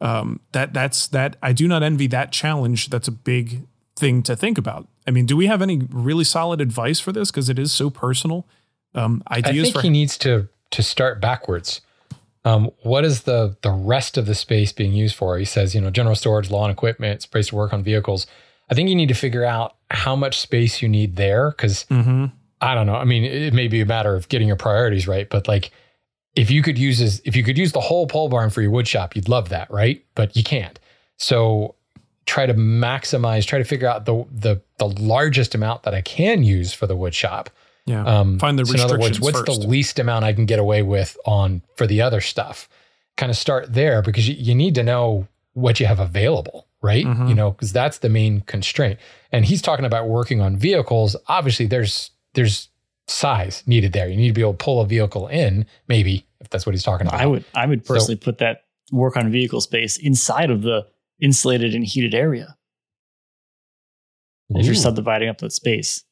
[0.00, 2.90] Um, that that's that I do not envy that challenge.
[2.90, 3.66] That's a big
[3.96, 4.86] thing to think about.
[5.06, 7.30] I mean, do we have any really solid advice for this?
[7.30, 8.46] Because it is so personal.
[8.94, 11.80] Um, ideas I think for he needs to to start backwards.
[12.44, 15.38] Um, what is the the rest of the space being used for?
[15.38, 18.26] He says, you know, general storage, lawn equipment, space to work on vehicles.
[18.70, 22.26] I think you need to figure out how much space you need there because Mm-hmm.
[22.60, 22.96] I don't know.
[22.96, 25.70] I mean, it may be a matter of getting your priorities right, but like
[26.34, 28.70] if you could use this, if you could use the whole pole barn for your
[28.70, 30.04] wood shop, you'd love that, right?
[30.14, 30.78] But you can't.
[31.18, 31.76] So
[32.26, 36.42] try to maximize, try to figure out the the the largest amount that I can
[36.42, 37.50] use for the wood shop.
[37.88, 38.04] Yeah.
[38.04, 39.60] Um, Find the so in other words, what's first.
[39.62, 42.68] the least amount I can get away with on for the other stuff?
[43.16, 47.04] Kind of start there because you, you need to know what you have available, right?
[47.04, 47.28] Mhm.
[47.28, 48.98] You know, because that's the main constraint.
[49.32, 51.16] And he's talking about working on vehicles.
[51.26, 52.68] Obviously, there's there's
[53.08, 54.08] size needed there.
[54.08, 56.82] You need to be able to pull a vehicle in, maybe if that's what he's
[56.82, 57.20] talking about.
[57.20, 60.86] I would I would So- personally put that work on vehicle space inside of the
[61.20, 62.56] insulated and heated area
[64.50, 66.04] if you're subdividing up that space.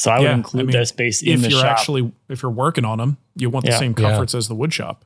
[0.00, 1.72] So I would include I mean, that space in if the you're shop.
[1.78, 3.78] actually if you're working on them, you want the Yeah.
[3.78, 4.08] same Yeah.
[4.08, 5.04] comforts as the wood shop.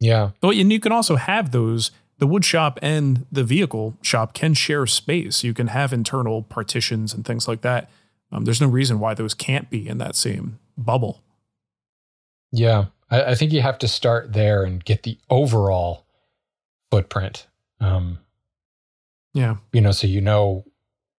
[0.00, 0.30] Yeah.
[0.42, 1.90] But and you can also have those.
[2.18, 5.42] The wood shop and the vehicle shop can share space.
[5.42, 7.88] You can have internal partitions and things like that.
[8.30, 11.22] Um, there's no reason why those can't be in that same bubble.
[12.52, 12.86] Yeah.
[13.10, 16.04] I, I think you have to start there and get the overall
[16.90, 17.46] footprint.
[17.80, 18.18] Um,
[19.32, 19.56] Yeah.
[19.72, 20.64] you know, so you know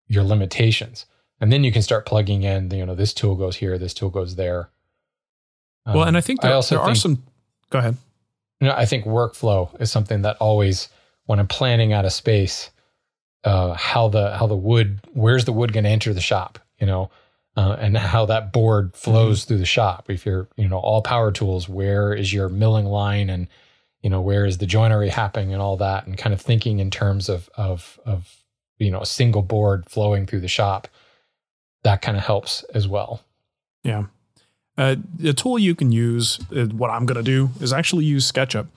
[0.07, 1.07] your limitations.
[1.41, 4.09] And then you can start plugging in, you know, this tool goes here, this tool
[4.11, 4.69] goes there.
[5.85, 7.23] Well, Um, and I think there, also there are think- some.
[7.71, 7.97] Go ahead.
[8.59, 10.87] You know, I think workflow is something that always,
[11.25, 12.69] when I'm planning out a space,
[13.43, 16.85] uh, how the how the wood, where's the wood going to enter the shop, you
[16.85, 17.09] know,
[17.57, 20.11] uh, and how that board flows through the shop.
[20.11, 23.47] If you're, you know, all power tools, where is your milling line, and
[24.03, 26.91] you know, where is the joinery happening, and all that, and kind of thinking in
[26.91, 28.43] terms of of of
[28.77, 30.87] you know a single board flowing through the shop.
[31.83, 33.21] That kind of helps as well.
[33.83, 34.05] Yeah.
[34.77, 38.31] Uh, the tool you can use, uh, what I'm going to do is actually use
[38.31, 38.67] SketchUp.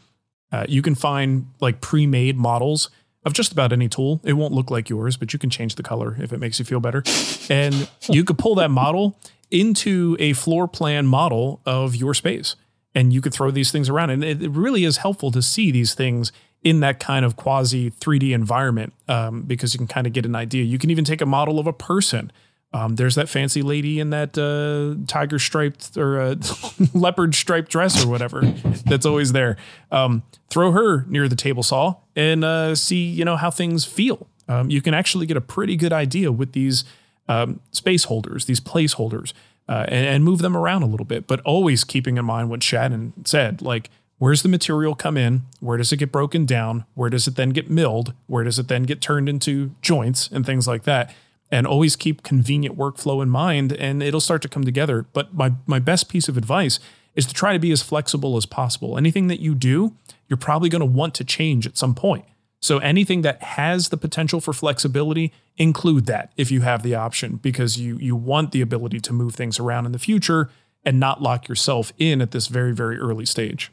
[0.53, 2.91] Uh, you can find like pre made models
[3.25, 4.21] of just about any tool.
[4.25, 6.65] It won't look like yours, but you can change the color if it makes you
[6.65, 7.03] feel better.
[7.49, 9.19] And you could pull that model
[9.51, 12.57] into a floor plan model of your space.
[12.95, 14.11] And you could throw these things around.
[14.11, 16.33] And it, it really is helpful to see these things
[16.63, 20.35] in that kind of quasi 3D environment um, because you can kind of get an
[20.35, 20.65] idea.
[20.65, 22.31] You can even take a model of a person.
[22.75, 26.35] Um, there's that fancy lady in that uh, tiger striped or uh,
[26.95, 28.41] leopard striped dress or whatever
[28.85, 29.57] that's always there.
[29.93, 34.27] Um, throw her near the table saw and uh, see you know how things feel.
[34.49, 36.85] Um, you can actually get a pretty good idea with these
[37.29, 39.33] um, space holders, these placeholders,
[39.68, 42.62] uh, and, and move them around a little bit, but always keeping in mind what
[42.62, 45.43] Shannon said, like where's the material come in?
[45.61, 46.87] Where does it get broken down?
[46.95, 48.14] Where does it then get milled?
[48.27, 51.14] Where does it then get turned into joints and things like that?
[51.55, 55.07] And always keep convenient workflow in mind, and it'll start to come together.
[55.13, 56.81] But my my best piece of advice
[57.15, 58.99] is to try to be as flexible as possible.
[58.99, 59.95] Anything that you do,
[60.27, 62.25] you're probably going to want to change at some point.
[62.59, 67.37] So anything that has the potential for flexibility, include that if you have the option,
[67.37, 70.51] because you you want the ability to move things around in the future
[70.85, 73.71] and not lock yourself in at this very very early stage.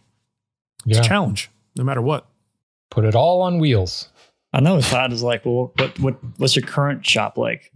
[0.86, 1.04] It's Yeah.
[1.04, 2.28] a challenge, no matter what.
[2.92, 4.10] Put it all on wheels.
[4.54, 7.72] Another thought is like, well, what what what's your current shop like?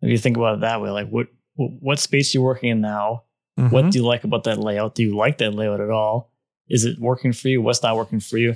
[0.00, 3.24] If you think about it that way, like what what space you're working in now?
[3.56, 3.90] What Mhm.
[3.92, 4.94] do you like about that layout?
[4.94, 6.32] Do you like that layout at all?
[6.68, 7.60] Is it working for you?
[7.60, 8.54] What's not working for you?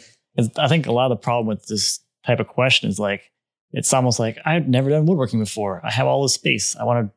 [0.56, 3.30] I think a lot of the problem with this type of question is like,
[3.72, 5.80] it's almost like I've never done woodworking before.
[5.84, 6.74] I have all this space.
[6.76, 7.10] I want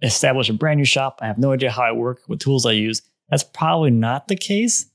[0.00, 1.20] to establish a brand new shop.
[1.22, 3.00] I have no idea how I work, what tools I use.
[3.30, 4.86] That's probably not the case.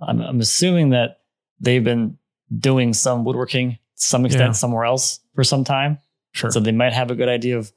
[0.00, 1.20] I'm, I'm assuming that
[1.60, 2.18] they've been
[2.56, 4.52] doing some woodworking some extent Yeah.
[4.52, 5.98] somewhere else for some time.
[6.32, 6.50] Sure.
[6.50, 7.72] So they might have a good idea of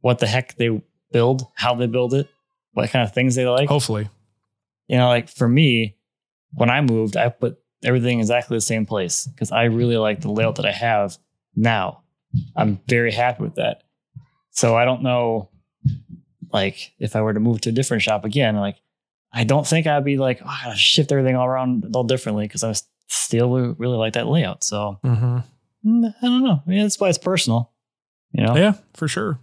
[0.00, 0.80] what the heck they
[1.12, 2.28] build, how they build it,
[2.72, 3.68] what kind of things they like.
[3.68, 4.08] Hopefully.
[4.88, 5.96] You know, like for me,
[6.54, 10.30] when I moved, I put everything exactly the same place because I really like the
[10.30, 11.16] layout that I have
[11.54, 12.02] now.
[12.56, 13.82] I'm very happy with that.
[14.50, 15.50] So I don't know
[16.52, 18.76] like if I were to move to a different shop again, like
[19.32, 22.46] I don't think I'd be like, oh, I gotta shift everything all around all differently
[22.46, 22.72] because I
[23.08, 24.64] still really like that layout.
[24.64, 25.38] So Mm-hmm.
[25.84, 26.62] Mm, I don't know.
[26.66, 27.72] I mean, that's why it's personal.
[28.32, 28.56] You know?
[28.56, 29.40] Yeah, for sure.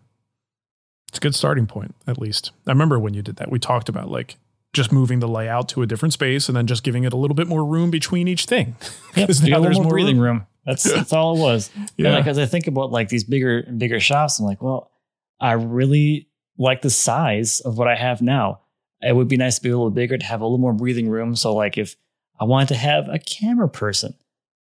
[1.10, 2.52] It's a good starting point, at least.
[2.68, 3.50] I remember when you did that.
[3.50, 4.36] We talked about like
[4.74, 7.36] just moving the layout to a different space and then just giving it a little
[7.36, 8.76] bit more room between each thing.
[9.16, 10.40] Yeah, now there's more breathing room.
[10.40, 10.48] room.
[10.66, 11.70] That's that's all it was.
[11.96, 12.08] Yeah.
[12.08, 14.92] And like as I think about like these bigger and bigger shops, I'm like, well,
[15.40, 16.28] I really
[16.58, 18.60] like the size of what I have now.
[19.02, 21.08] It would be nice to be a little bigger to have a little more breathing
[21.08, 21.38] room.
[21.38, 21.96] So like if
[22.38, 24.16] I wanted to have a camera person,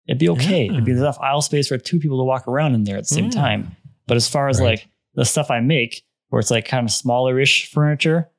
[0.07, 0.65] it'd be okay.
[0.65, 3.13] It'd be enough aisle space for two people to walk around in there at the
[3.15, 3.31] same Yeah.
[3.31, 3.75] time.
[4.07, 4.67] But as far as Right.
[4.79, 8.29] like the stuff I make, where it's like kind of smaller-ish furniture,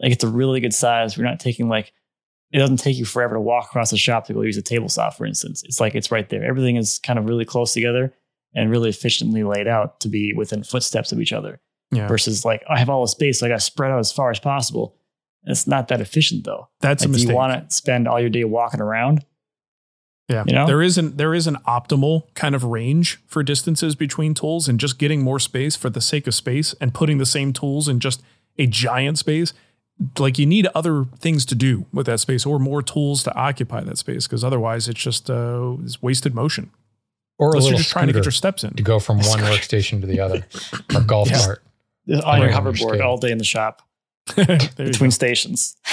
[0.00, 1.16] like it's a really good size.
[1.18, 1.92] We're not taking like
[2.50, 4.88] it doesn't take you forever to walk across the shop to go use a table
[4.88, 5.62] saw, for instance.
[5.64, 6.44] It's like it's right there.
[6.44, 8.14] Everything is kind of really close together
[8.54, 11.60] and really efficiently laid out to be within footsteps of each other.
[11.90, 12.08] Yeah.
[12.08, 14.30] Versus like I have all the space, so I got to spread out as far
[14.30, 14.94] as possible.
[15.44, 16.68] It's not that efficient though.
[16.80, 17.28] That's Like, a do mistake.
[17.30, 19.24] you want to spend all your day walking around?
[20.28, 20.44] Yeah.
[20.46, 20.66] You know?
[20.66, 24.78] There is an there is an optimal kind of range for distances between tools and
[24.78, 27.98] just getting more space for the sake of space and putting the same tools in
[27.98, 28.22] just
[28.58, 29.52] a giant space.
[30.18, 33.80] Like you need other things to do with that space or more tools to occupy
[33.84, 36.70] that space because otherwise it's just uh, it's wasted motion.
[37.38, 38.74] Or a Unless little you're just trying to get your steps in.
[38.74, 40.44] to go from one workstation to the other.
[40.94, 41.46] Or golf Yes.
[41.46, 41.62] cart.
[42.24, 43.82] On your hoverboard all day in the shop
[44.36, 45.10] between go.
[45.10, 45.76] stations.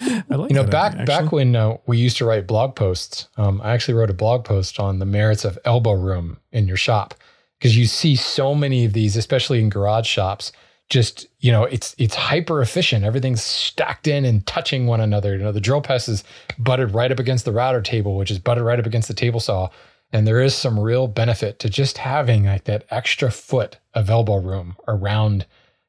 [0.00, 3.28] I like You know, back idea, back when uh, we used to write blog posts,
[3.36, 6.76] um, I actually wrote a blog post on the merits of elbow room in your
[6.76, 7.14] shop
[7.58, 10.52] because you see so many of these, especially in garage shops.
[10.88, 13.04] Just you know, it's it's hyper efficient.
[13.04, 15.36] Everything's stacked in and touching one another.
[15.36, 16.24] You know, the drill press is
[16.58, 19.40] butted right up against the router table, which is butted right up against the table
[19.40, 19.68] saw.
[20.12, 24.36] And there is some real benefit to just having like that extra foot of elbow
[24.36, 25.44] room around,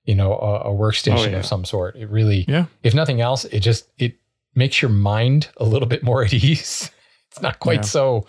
[0.10, 1.38] you know, a, a workstation Oh, yeah.
[1.38, 1.96] of some sort.
[1.96, 2.66] It really, Yeah.
[2.82, 4.16] if nothing else, it just it
[4.56, 6.90] makes your mind a little bit more at ease.
[7.32, 7.96] It's not quite Yeah.
[7.98, 8.26] so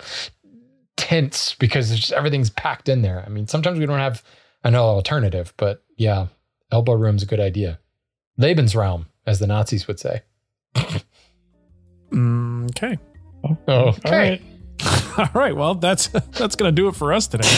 [0.96, 3.24] tense because it's just everything's packed in there.
[3.26, 4.22] I mean, sometimes we don't have
[4.62, 6.26] an alternative, but yeah,
[6.70, 7.78] elbow room's a good idea.
[8.38, 10.20] Lebensraum, as the Nazis would say.
[12.12, 12.98] Mm, okay.
[13.44, 13.72] Okay.
[13.72, 14.42] All right.
[15.18, 15.54] All right.
[15.54, 17.48] Well, that's that's going to do it for us today.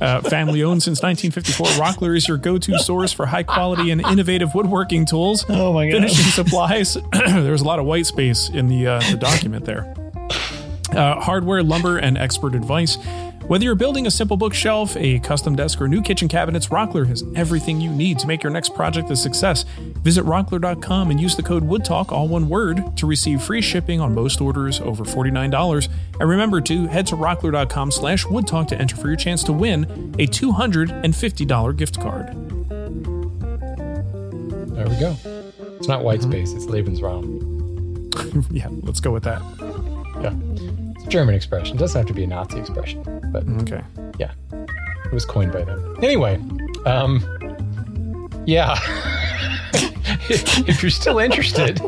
[0.00, 4.54] Uh, family owned since 1954, Rockler is your go-to source for high quality and innovative
[4.54, 5.96] woodworking tools, Oh my god.
[5.98, 6.94] finishing supplies.
[7.12, 9.94] There's a lot of white space in the uh, the document there.
[10.92, 12.98] Uh, hardware, lumber, and expert advice.
[13.46, 17.22] Whether you're building a simple bookshelf, a custom desk, or new kitchen cabinets, Rockler has
[17.36, 19.64] everything you need to make your next project a success.
[20.02, 24.14] Visit rockler.com and use the code WOODTALK, all one word, to receive free shipping on
[24.14, 25.88] most orders over $49.
[26.20, 29.84] And remember to head to rockler.com slash woodtalk to enter for your chance to win
[30.18, 32.28] a $250 gift card.
[34.74, 35.16] There we go.
[35.76, 36.30] It's not white mm-hmm.
[36.30, 37.52] space, it's Lebensraum.
[38.50, 39.42] yeah, let's go with that.
[40.22, 40.32] Yeah.
[41.08, 41.76] German expression.
[41.76, 43.02] It doesn't have to be a Nazi expression,
[43.32, 43.82] but Okay.
[44.18, 44.32] yeah,
[45.04, 45.96] it was coined by them.
[46.02, 46.36] Anyway,
[46.86, 47.20] um,
[48.46, 48.76] yeah.
[50.28, 51.80] if you're still interested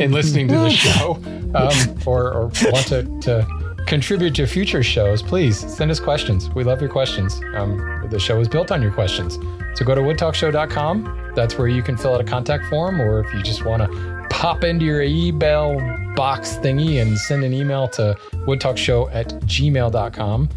[0.00, 1.18] in listening to the show
[1.54, 3.46] um, or, or want to, to
[3.86, 6.48] contribute to future shows, please send us questions.
[6.50, 7.40] We love your questions.
[7.54, 9.38] Um, the show is built on your questions.
[9.74, 11.32] So go to woodtalkshow.com.
[11.34, 14.26] That's where you can fill out a contact form, or if you just want to
[14.30, 15.80] pop into your email
[16.14, 20.48] box thingy and send an email to woodtalkshow at gmail.com.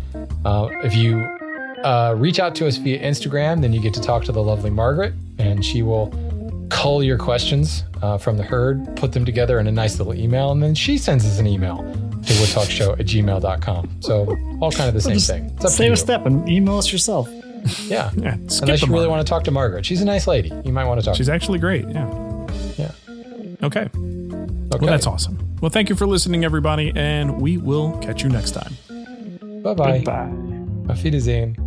[0.46, 1.20] Uh, if you
[1.84, 4.70] uh, reach out to us via Instagram, then you get to talk to the lovely
[4.70, 6.14] Margaret, and she will
[6.70, 10.52] cull your questions uh, from the herd, put them together in a nice little email,
[10.52, 14.02] and then she sends us an email to woodtalkshow at gmail.com.
[14.02, 15.46] So all kind of the same thing.
[15.56, 15.94] It's up Save you.
[15.94, 17.30] a step and email us yourself.
[17.88, 18.12] Yeah.
[18.16, 19.86] Yeah, Unless you really want to talk to Margaret.
[19.86, 20.54] She's a nice lady.
[20.64, 21.86] You might want to talk She's to actually great.
[21.90, 22.48] Yeah.
[22.78, 22.92] Yeah.
[23.62, 23.90] Okay.
[24.74, 24.86] Okay.
[24.86, 25.38] Well, that's awesome.
[25.62, 28.74] Well, thank you for listening, everybody, and we will catch you next time.
[29.64, 30.02] Bye-bye.
[30.02, 30.92] Bye.
[30.92, 31.67] Auf Wiedersehen.